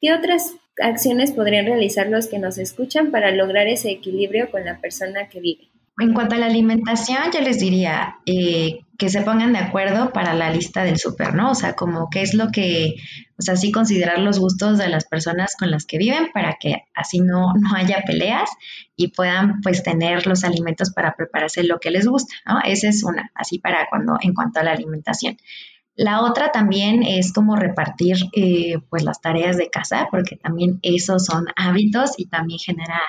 ¿Qué 0.02 0.12
otras 0.12 0.54
acciones 0.82 1.32
podrían 1.32 1.68
realizar 1.68 2.10
los 2.10 2.28
que 2.28 2.40
nos 2.40 2.58
escuchan 2.58 3.10
para 3.10 3.32
lograr 3.32 3.70
ese 3.70 3.90
equilibrio 3.90 4.52
con 4.52 4.66
la 4.66 4.82
persona 4.82 5.30
que 5.30 5.40
vive? 5.40 5.73
En 6.00 6.14
cuanto 6.14 6.36
a 6.36 6.40
la 6.40 6.48
alimentación, 6.48 7.32
yo 7.32 7.42
les 7.42 7.60
diría 7.60 8.18
eh, 8.26 8.80
que 8.98 9.10
se 9.10 9.22
pongan 9.22 9.54
de 9.54 9.60
acuerdo 9.60 10.12
para 10.12 10.34
la 10.34 10.50
lista 10.50 10.84
del 10.84 10.98
súper, 10.98 11.36
¿no? 11.36 11.52
O 11.52 11.56
sea, 11.56 11.76
como 11.76 12.10
qué 12.10 12.22
es 12.22 12.34
lo 12.34 12.50
que, 12.52 12.96
o 13.38 13.42
sea, 13.44 13.56
sí 13.56 13.72
considerar 13.72 14.18
los 14.20 14.40
gustos 14.40 14.80
de 14.80 14.90
las 14.90 15.06
personas 15.06 15.56
con 15.58 15.70
las 15.70 15.86
que 15.86 16.00
viven 16.00 16.32
para 16.34 16.58
que 16.60 16.84
así 16.96 17.20
no, 17.20 17.54
no 17.54 17.76
haya 17.76 18.04
peleas 18.08 18.50
y 18.96 19.10
puedan 19.10 19.62
pues 19.62 19.84
tener 19.84 20.26
los 20.26 20.44
alimentos 20.44 20.92
para 20.92 21.16
prepararse 21.16 21.64
lo 21.64 21.80
que 21.80 21.92
les 21.92 22.08
gusta, 22.08 22.34
¿no? 22.48 22.60
Esa 22.66 22.90
es 22.90 23.04
una, 23.04 23.32
así 23.36 23.60
para 23.60 23.88
cuando, 23.90 24.18
en 24.20 24.34
cuanto 24.34 24.60
a 24.60 24.64
la 24.64 24.72
alimentación. 24.72 25.38
La 25.96 26.22
otra 26.22 26.52
también 26.52 27.04
es 27.04 27.32
como 27.34 27.56
repartir 27.56 28.18
eh, 28.36 28.80
pues 28.90 29.04
las 29.04 29.22
tareas 29.22 29.58
de 29.58 29.70
casa, 29.70 30.08
porque 30.10 30.36
también 30.36 30.80
esos 30.82 31.26
son 31.26 31.46
hábitos 31.56 32.14
y 32.18 32.26
también 32.26 32.60
genera, 32.60 33.00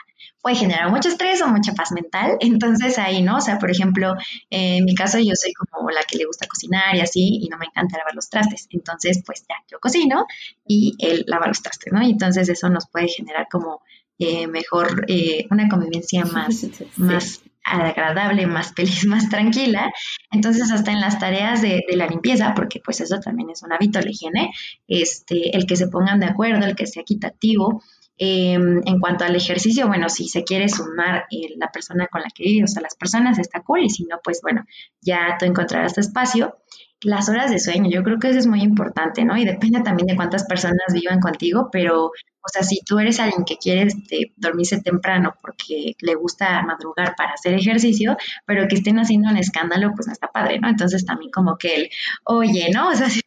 puede 0.45 0.57
generar 0.57 0.91
mucho 0.91 1.09
estrés 1.09 1.41
o 1.41 1.49
mucha 1.49 1.73
paz 1.73 1.91
mental. 1.91 2.37
Entonces 2.41 2.99
ahí, 2.99 3.23
¿no? 3.23 3.39
O 3.39 3.41
sea, 3.41 3.59
por 3.59 3.71
ejemplo, 3.71 4.15
en 4.51 4.85
mi 4.85 4.95
caso 4.95 5.19
yo 5.19 5.33
soy 5.35 5.55
como 5.55 5.89
la 5.91 6.03
que 6.03 6.19
le 6.19 6.27
gusta 6.27 6.47
cocinar 6.47 6.95
y 6.95 7.01
así, 7.01 7.39
y 7.41 7.49
no 7.49 7.57
me 7.57 7.65
encanta 7.65 7.97
lavar 7.97 8.15
los 8.15 8.29
trastes. 8.29 8.67
Entonces, 8.69 9.23
pues 9.25 9.47
ya, 9.49 9.55
yo 9.71 9.81
cocino 9.81 10.27
y 10.67 10.97
él 10.99 11.25
lava 11.27 11.47
los 11.47 11.63
trastes, 11.63 11.95
¿no? 11.95 12.03
Y 12.03 12.11
entonces 12.11 12.47
eso 12.51 12.69
nos 12.69 12.87
puede 12.91 13.09
generar 13.09 13.47
como 13.51 13.81
eh, 14.19 14.47
mejor, 14.47 15.07
eh, 15.09 15.47
una 15.51 15.67
convivencia 15.67 16.25
más, 16.27 16.67
más 16.97 17.41
agradable, 17.65 18.47
más 18.47 18.75
feliz, 18.75 19.07
más 19.07 19.31
tranquila. 19.31 19.91
Entonces, 20.31 20.71
hasta 20.71 20.93
en 20.93 21.01
las 21.01 21.19
tareas 21.19 21.63
de, 21.63 21.83
la 21.95 22.07
limpieza, 22.07 22.53
porque 22.55 22.81
pues 22.85 23.01
eso 23.01 23.19
también 23.19 23.51
es 23.51 23.63
un 23.63 23.73
hábito, 23.73 24.01
la 24.01 24.11
higiene, 24.11 24.53
este, 24.87 25.57
el 25.57 25.67
que 25.67 25.77
se 25.77 25.89
pongan 25.89 26.21
de 26.21 26.27
acuerdo, 26.27 26.67
el 26.67 26.77
que 26.77 26.87
sea 26.87 27.03
equitativo. 27.03 27.83
Em, 28.17 28.81
en 28.87 29.01
cuanto 29.01 29.25
al 29.25 29.35
ejercicio, 29.35 29.89
bueno, 29.89 30.09
si 30.09 30.29
se 30.29 30.45
quiere 30.45 30.69
sumar 30.69 31.25
eh, 31.31 31.55
la 31.57 31.73
persona 31.73 32.07
con 32.07 32.23
la 32.23 32.29
que 32.33 32.45
vive, 32.45 32.65
o 32.65 32.69
sea, 32.69 32.81
las 32.83 32.95
personas, 32.95 33.39
está 33.39 33.61
cool, 33.63 33.83
y 33.85 33.91
si 33.91 34.05
no, 34.05 34.21
pues 34.23 34.41
bueno, 34.41 34.65
ya 35.01 35.37
tú 35.39 35.47
encontrarás 35.47 35.95
tu 35.95 36.01
espacio. 36.01 36.57
Las 37.03 37.29
horas 37.29 37.51
de 37.51 37.59
sueño, 37.59 37.91
yo 37.91 38.03
creo 38.05 38.19
que 38.19 38.29
eso 38.31 38.39
es 38.39 38.47
muy 38.47 38.63
importante, 38.63 39.25
¿no? 39.25 39.37
Y 39.37 39.45
depende 39.45 39.81
también 39.83 40.07
de 40.07 40.17
cuántas 40.17 40.45
personas 40.45 40.79
vivan 40.93 41.21
contigo, 41.21 41.69
pero 41.73 42.13
o 42.45 42.49
sea, 42.49 42.63
si 42.63 42.81
tú 42.85 42.99
eres 42.99 43.21
alguien 43.21 43.45
que 43.45 43.57
quiere 43.57 43.83
este, 43.85 44.33
dormirse 44.37 44.81
temprano 44.81 45.35
porque 45.41 45.95
le 46.01 46.15
gusta 46.15 46.63
madrugar 46.63 47.15
para 47.17 47.33
hacer 47.33 47.55
ejercicio, 47.55 48.17
pero 48.45 48.69
que 48.69 48.77
estén 48.77 48.99
haciendo 48.99 49.31
un 49.31 49.39
escándalo, 49.39 49.93
pues 49.95 50.07
no 50.07 50.13
está 50.13 50.29
padre, 50.29 50.59
¿no? 50.61 50.69
Entonces 50.69 51.07
también 51.07 51.31
como 51.31 51.57
que 51.57 51.75
el, 51.75 51.91
oye, 52.25 52.71
¿no? 52.73 52.91
O 52.91 52.95
sea, 52.95 53.09
si 53.11 53.21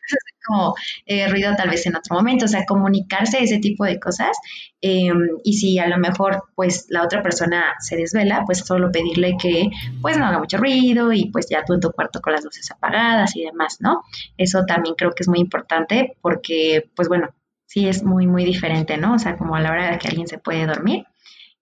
como 0.47 0.75
eh, 1.05 1.27
ruido 1.27 1.53
tal 1.55 1.69
vez 1.69 1.85
en 1.85 1.95
otro 1.95 2.15
momento, 2.15 2.45
o 2.45 2.47
sea, 2.47 2.65
comunicarse 2.65 3.43
ese 3.43 3.59
tipo 3.59 3.83
de 3.85 3.99
cosas. 3.99 4.37
Em, 4.79 5.17
y 5.43 5.53
si 5.53 5.79
a 5.79 5.87
lo 5.87 5.97
mejor 5.97 6.43
pues 6.55 6.85
la 6.89 7.03
otra 7.03 7.21
persona 7.21 7.73
se 7.79 7.97
desvela, 7.97 8.43
pues 8.45 8.59
solo 8.59 8.91
pedirle 8.91 9.35
que 9.41 9.69
pues 10.01 10.17
no 10.17 10.25
haga 10.25 10.39
mucho 10.39 10.57
ruido 10.57 11.11
y 11.11 11.29
pues 11.31 11.47
ya 11.49 11.63
tú 11.65 11.73
en 11.73 11.79
tu 11.79 11.91
cuarto 11.91 12.21
con 12.21 12.33
las 12.33 12.43
luces 12.43 12.69
apagadas 12.71 13.35
y 13.35 13.43
demás, 13.43 13.77
¿no? 13.79 14.03
Eso 14.37 14.65
también 14.65 14.95
creo 14.95 15.11
que 15.11 15.23
es 15.23 15.27
muy 15.27 15.39
importante 15.39 16.15
porque 16.21 16.89
pues 16.95 17.09
bueno, 17.09 17.29
sí 17.67 17.87
es 17.87 18.03
muy, 18.03 18.25
muy 18.25 18.43
diferente, 18.45 18.97
¿no? 18.97 19.13
O 19.13 19.19
sea, 19.19 19.37
como 19.37 19.55
a 19.55 19.61
la 19.61 19.71
hora 19.71 19.91
de 19.91 19.99
que 19.99 20.07
alguien 20.07 20.27
se 20.27 20.39
puede 20.39 20.65
dormir. 20.65 21.05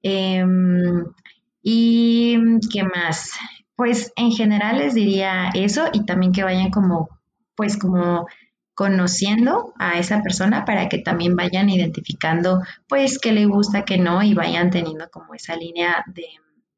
Em, 0.02 1.06
y 1.62 2.38
qué 2.72 2.84
más? 2.84 3.32
Pues 3.76 4.13
en 4.15 4.32
general 4.32 4.78
les 4.78 4.94
diría 4.94 5.50
eso 5.54 5.89
y 5.91 6.06
también 6.06 6.32
que 6.32 6.44
vayan 6.44 6.70
como, 6.72 7.10
pues 7.56 7.78
como 7.78 8.28
conociendo 8.76 9.74
a 9.80 9.98
esa 10.00 10.22
persona 10.22 10.65
para 10.65 10.89
que 10.89 11.00
también 11.00 11.36
vayan 11.36 11.70
identificando 11.70 12.62
pues 12.88 13.20
qué 13.20 13.32
le 13.32 13.46
gusta, 13.46 13.86
qué 13.86 13.98
no 13.98 14.22
y 14.22 14.34
vayan 14.34 14.70
teniendo 14.70 15.10
como 15.10 15.34
esa 15.34 15.56
línea 15.56 16.04
de, 16.08 16.28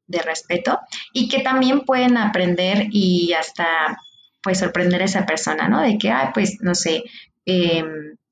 de 0.06 0.22
respeto 0.22 0.78
y 1.12 1.28
que 1.28 1.40
también 1.40 1.80
pueden 1.80 2.16
aprender 2.16 2.86
y 2.90 3.32
hasta 3.34 3.98
pues 4.42 4.60
sorprender 4.60 5.02
a 5.02 5.06
esa 5.06 5.26
persona, 5.26 5.68
¿no? 5.68 5.82
De 5.82 5.98
que, 5.98 6.10
ah, 6.10 6.30
pues 6.32 6.58
no 6.60 6.74
sé, 6.74 7.02
eh, 7.44 7.84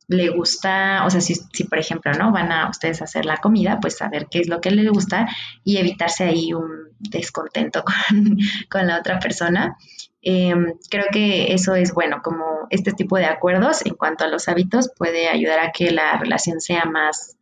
le 0.08 0.28
gusta, 0.28 1.04
o 1.04 1.10
sea, 1.10 1.20
si, 1.20 1.34
si, 1.34 1.64
por 1.64 1.78
ejemplo, 1.78 2.12
¿no? 2.12 2.32
Van 2.32 2.52
a 2.52 2.70
ustedes 2.70 3.00
a 3.00 3.04
hacer 3.04 3.24
la 3.24 3.38
comida, 3.38 3.78
pues 3.80 3.96
saber 3.96 4.28
qué 4.30 4.40
es 4.40 4.48
lo 4.48 4.60
que 4.60 4.70
le 4.70 4.88
gusta 4.88 5.28
y 5.64 5.78
evitarse 5.78 6.24
ahí 6.24 6.52
un 6.52 6.90
descontento 6.98 7.84
con, 8.70 8.86
la 8.86 8.98
otra 8.98 9.18
persona. 9.18 9.76
Em, 10.22 10.74
creo 10.90 11.06
que 11.10 11.52
eso 11.52 11.74
es 11.74 11.92
bueno, 11.92 12.20
como 12.22 12.66
este 12.70 12.92
tipo 12.92 13.16
de 13.16 13.26
acuerdos 13.26 13.84
en 13.84 13.94
cuanto 13.94 14.24
a 14.24 14.28
los 14.28 14.48
hábitos 14.48 14.90
puede 14.96 15.28
ayudar 15.28 15.60
a 15.60 15.72
que 15.72 15.90
la 15.90 16.16
relación 16.18 16.60
sea 16.60 16.84
más, 16.84 17.36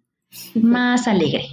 más 0.54 1.06
alegre. 1.06 1.46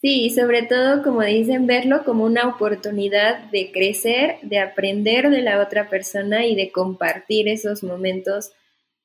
Sí, 0.00 0.30
sobre 0.30 0.64
todo, 0.64 1.04
como 1.04 1.22
dicen, 1.22 1.68
verlo 1.68 2.02
como 2.04 2.24
una 2.24 2.48
oportunidad 2.48 3.38
de 3.52 3.70
crecer, 3.70 4.38
de 4.42 4.58
aprender 4.58 5.30
de 5.30 5.42
la 5.42 5.60
otra 5.60 5.88
persona 5.88 6.44
y 6.44 6.56
de 6.56 6.72
compartir 6.72 7.46
esos 7.46 7.84
momentos 7.84 8.50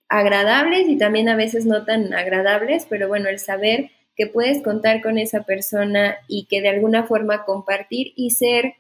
agradables 0.10 0.88
y 0.88 0.98
también 0.98 1.30
a 1.30 1.36
veces 1.36 1.66
no 1.66 1.86
tan 1.86 2.14
agradables, 2.14 2.86
pero 2.90 3.08
bueno, 3.08 3.30
el 3.30 3.40
saber 3.40 3.92
que 4.16 4.28
puedes 4.28 4.64
contar 4.64 5.02
con 5.02 5.18
esa 5.18 5.44
persona 5.44 6.18
y 6.28 6.46
que 6.46 6.62
de 6.62 6.70
alguna 6.70 7.06
forma 7.06 7.46
compartir 7.46 8.14
y 8.16 8.32
ser 8.32 8.76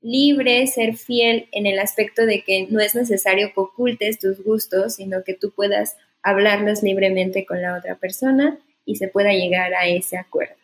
libre, 0.00 0.66
ser 0.66 0.96
fiel 0.96 1.48
en 1.52 1.66
el 1.66 1.78
aspecto 1.78 2.24
de 2.24 2.42
que 2.42 2.68
no 2.70 2.80
es 2.80 2.94
necesario 2.94 3.52
que 3.52 3.60
ocultes 3.60 4.18
tus 4.18 4.42
gustos, 4.42 4.94
sino 4.94 5.24
que 5.24 5.34
tú 5.34 5.50
puedas 5.50 5.96
hablarlos 6.22 6.82
libremente 6.82 7.44
con 7.44 7.60
la 7.60 7.76
otra 7.76 7.96
persona 7.96 8.58
y 8.84 8.96
se 8.96 9.08
pueda 9.08 9.32
llegar 9.32 9.74
a 9.74 9.86
ese 9.88 10.16
acuerdo. 10.16 10.54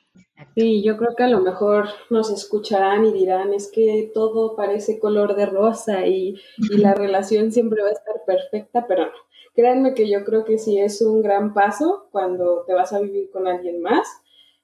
Sí, 0.54 0.82
yo 0.82 0.96
creo 0.96 1.14
que 1.16 1.22
a 1.24 1.28
lo 1.28 1.40
mejor 1.40 1.88
nos 2.10 2.30
escucharán 2.30 3.04
y 3.06 3.12
dirán, 3.12 3.52
es 3.52 3.70
que 3.70 4.10
todo 4.14 4.56
parece 4.56 4.98
color 4.98 5.36
de 5.36 5.46
rosa 5.46 6.06
y, 6.06 6.40
la 6.70 6.94
relación 6.94 7.50
siempre 7.50 7.82
va 7.82 7.88
a 7.88 7.92
estar 7.92 8.24
perfecta, 8.26 8.86
pero 8.86 9.06
no. 9.06 9.12
Créanme 9.54 9.94
que 9.94 10.10
yo 10.10 10.24
creo 10.24 10.44
que 10.44 10.58
sí 10.58 10.78
es 10.78 11.00
un 11.00 11.22
gran 11.22 11.54
paso 11.54 12.08
cuando 12.10 12.64
te 12.66 12.74
vas 12.74 12.92
a 12.92 13.00
vivir 13.00 13.30
con 13.30 13.46
alguien 13.46 13.80
más, 13.80 14.08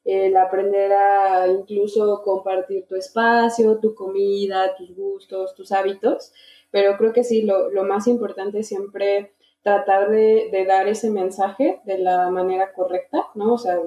el 0.05 0.37
aprender 0.37 0.92
a 0.92 1.46
incluso 1.46 2.22
compartir 2.22 2.87
tu 2.87 2.96
espacio, 2.96 3.79
tu 3.79 3.94
comida, 3.94 4.74
tus 4.76 4.94
gustos, 4.94 5.55
tus 5.55 5.72
hábitos, 5.72 6.33
pero 6.70 6.96
creo 6.96 7.12
que 7.12 7.24
sí, 7.24 7.42
lo, 7.42 7.70
lo 7.70 7.85
más 7.85 8.07
importante 8.07 8.61
es 8.61 8.68
siempre 8.68 9.33
tratar 9.62 10.11
de, 10.11 10.48
de 10.50 10.64
dar 10.64 10.88
ese 10.88 11.11
mensaje 11.11 11.81
de 11.85 11.98
la 11.98 12.31
manera 12.31 12.72
correcta, 12.72 13.26
¿no? 13.35 13.55
O 13.55 13.59
sea, 13.59 13.79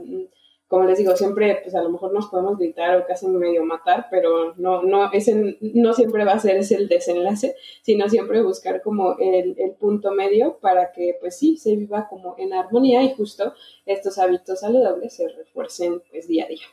como 0.74 0.86
les 0.86 0.98
digo, 0.98 1.16
siempre, 1.16 1.60
pues 1.62 1.76
a 1.76 1.84
lo 1.84 1.92
mejor 1.92 2.12
nos 2.12 2.30
podemos 2.30 2.58
gritar 2.58 2.98
o 2.98 3.06
casi 3.06 3.28
medio 3.28 3.64
matar, 3.64 4.08
pero 4.10 4.56
no, 4.58 4.82
no, 4.82 5.12
ese 5.12 5.56
no 5.62 5.94
siempre 5.94 6.26
va 6.26 6.32
a 6.32 6.40
ser 6.40 6.58
ese 6.58 6.74
el 6.74 6.88
desenlace, 6.88 7.56
sino 7.84 8.10
siempre 8.10 8.42
buscar 8.42 8.82
como 8.82 9.16
el, 9.20 9.54
el, 9.60 9.74
punto 9.74 10.10
medio 10.14 10.58
para 10.60 10.92
que, 10.92 11.16
pues 11.20 11.38
sí, 11.38 11.58
se 11.58 11.76
viva 11.76 12.08
como 12.10 12.34
en 12.40 12.54
armonía 12.54 13.04
y 13.04 13.14
justo 13.14 13.54
estos 13.86 14.18
hábitos 14.18 14.62
saludables 14.62 15.16
se 15.16 15.28
refuercen 15.28 16.02
pues 16.10 16.28
día 16.28 16.46
a 16.46 16.48
día. 16.48 16.66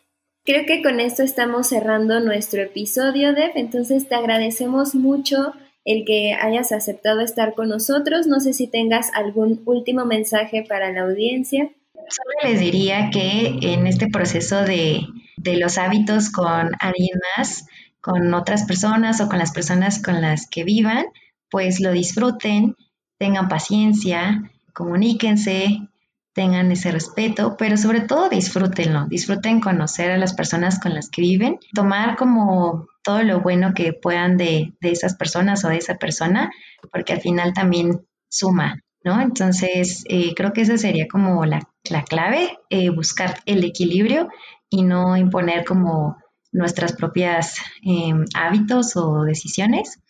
Creo 0.46 0.64
que 0.64 0.82
con 0.82 0.98
esto 0.98 1.22
estamos 1.22 1.66
cerrando 1.66 2.20
nuestro 2.20 2.62
episodio, 2.62 3.34
Deb, 3.34 3.50
entonces 3.54 4.08
te 4.08 4.14
agradecemos 4.14 4.94
mucho 4.94 5.52
el 5.84 6.06
que 6.06 6.32
hayas 6.32 6.72
aceptado 6.72 7.20
estar 7.20 7.54
con 7.54 7.68
nosotros. 7.68 8.26
No 8.26 8.40
sé 8.40 8.54
si 8.54 8.66
tengas 8.66 9.10
algún 9.12 9.60
último 9.66 10.06
mensaje 10.06 10.64
para 10.66 10.90
la 10.90 11.02
audiencia. 11.02 11.70
Solo 12.08 12.50
les 12.50 12.60
diría 12.60 13.10
que 13.10 13.58
en 13.60 13.86
este 13.86 14.08
proceso 14.08 14.62
de, 14.62 15.06
los 15.36 15.78
hábitos 15.78 16.30
con 16.30 16.70
alguien 16.80 17.18
más, 17.36 17.66
con 18.00 18.32
otras 18.34 18.64
personas 18.64 19.20
o 19.20 19.28
con 19.28 19.38
las 19.38 19.52
personas 19.52 20.02
con 20.02 20.20
las 20.20 20.48
que 20.48 20.64
vivan, 20.64 21.06
pues 21.50 21.80
lo 21.80 21.92
disfruten, 21.92 22.76
tengan 23.18 23.48
paciencia, 23.48 24.50
comuníquense, 24.72 25.88
tengan 26.32 26.70
ese 26.72 26.92
respeto, 26.92 27.56
pero 27.56 27.76
sobre 27.76 28.00
todo 28.00 28.28
disfrútenlo, 28.28 29.06
disfruten 29.06 29.60
conocer 29.60 30.10
a 30.10 30.18
las 30.18 30.34
personas 30.34 30.78
con 30.78 30.94
las 30.94 31.08
que 31.10 31.22
viven, 31.22 31.58
tomar 31.74 32.16
como 32.16 32.86
todo 33.02 33.22
lo 33.22 33.40
bueno 33.40 33.74
que 33.74 33.92
puedan 33.92 34.36
de, 34.36 34.72
de 34.80 34.90
esas 34.90 35.16
personas 35.16 35.64
o 35.64 35.68
de 35.68 35.78
esa 35.78 35.96
persona, 35.96 36.50
porque 36.92 37.12
al 37.12 37.20
final 37.20 37.52
también 37.52 38.06
suma. 38.28 38.80
¿no? 39.04 39.20
Entonces, 39.20 40.04
eh, 40.08 40.34
creo 40.34 40.52
que 40.52 40.62
esa 40.62 40.76
sería 40.78 41.06
como 41.08 41.44
la, 41.46 41.68
clave, 41.82 42.58
eh, 42.70 42.90
buscar 42.90 43.40
el 43.46 43.64
equilibrio 43.64 44.28
y 44.68 44.82
no 44.82 45.16
imponer 45.16 45.64
como 45.64 46.16
nuestras 46.52 46.92
propias 46.92 47.56
em, 47.82 48.24
hábitos 48.34 48.96
o 48.96 49.22
decisiones 49.24 50.00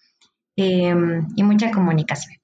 em, 0.56 1.26
y 1.36 1.42
mucha 1.42 1.70
comunicación. 1.70 2.36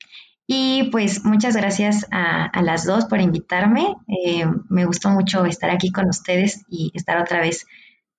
Y 0.46 0.90
pues 0.90 1.24
muchas 1.24 1.56
gracias 1.56 2.06
a, 2.12 2.62
las 2.62 2.84
dos 2.86 3.06
por 3.06 3.20
invitarme. 3.20 3.96
Em, 4.06 4.62
me 4.68 4.84
gustó 4.84 5.10
mucho 5.10 5.44
estar 5.44 5.70
aquí 5.70 5.90
con 5.90 6.08
ustedes 6.08 6.64
y 6.70 6.92
estar 6.94 7.20
otra 7.20 7.40
vez, 7.40 7.66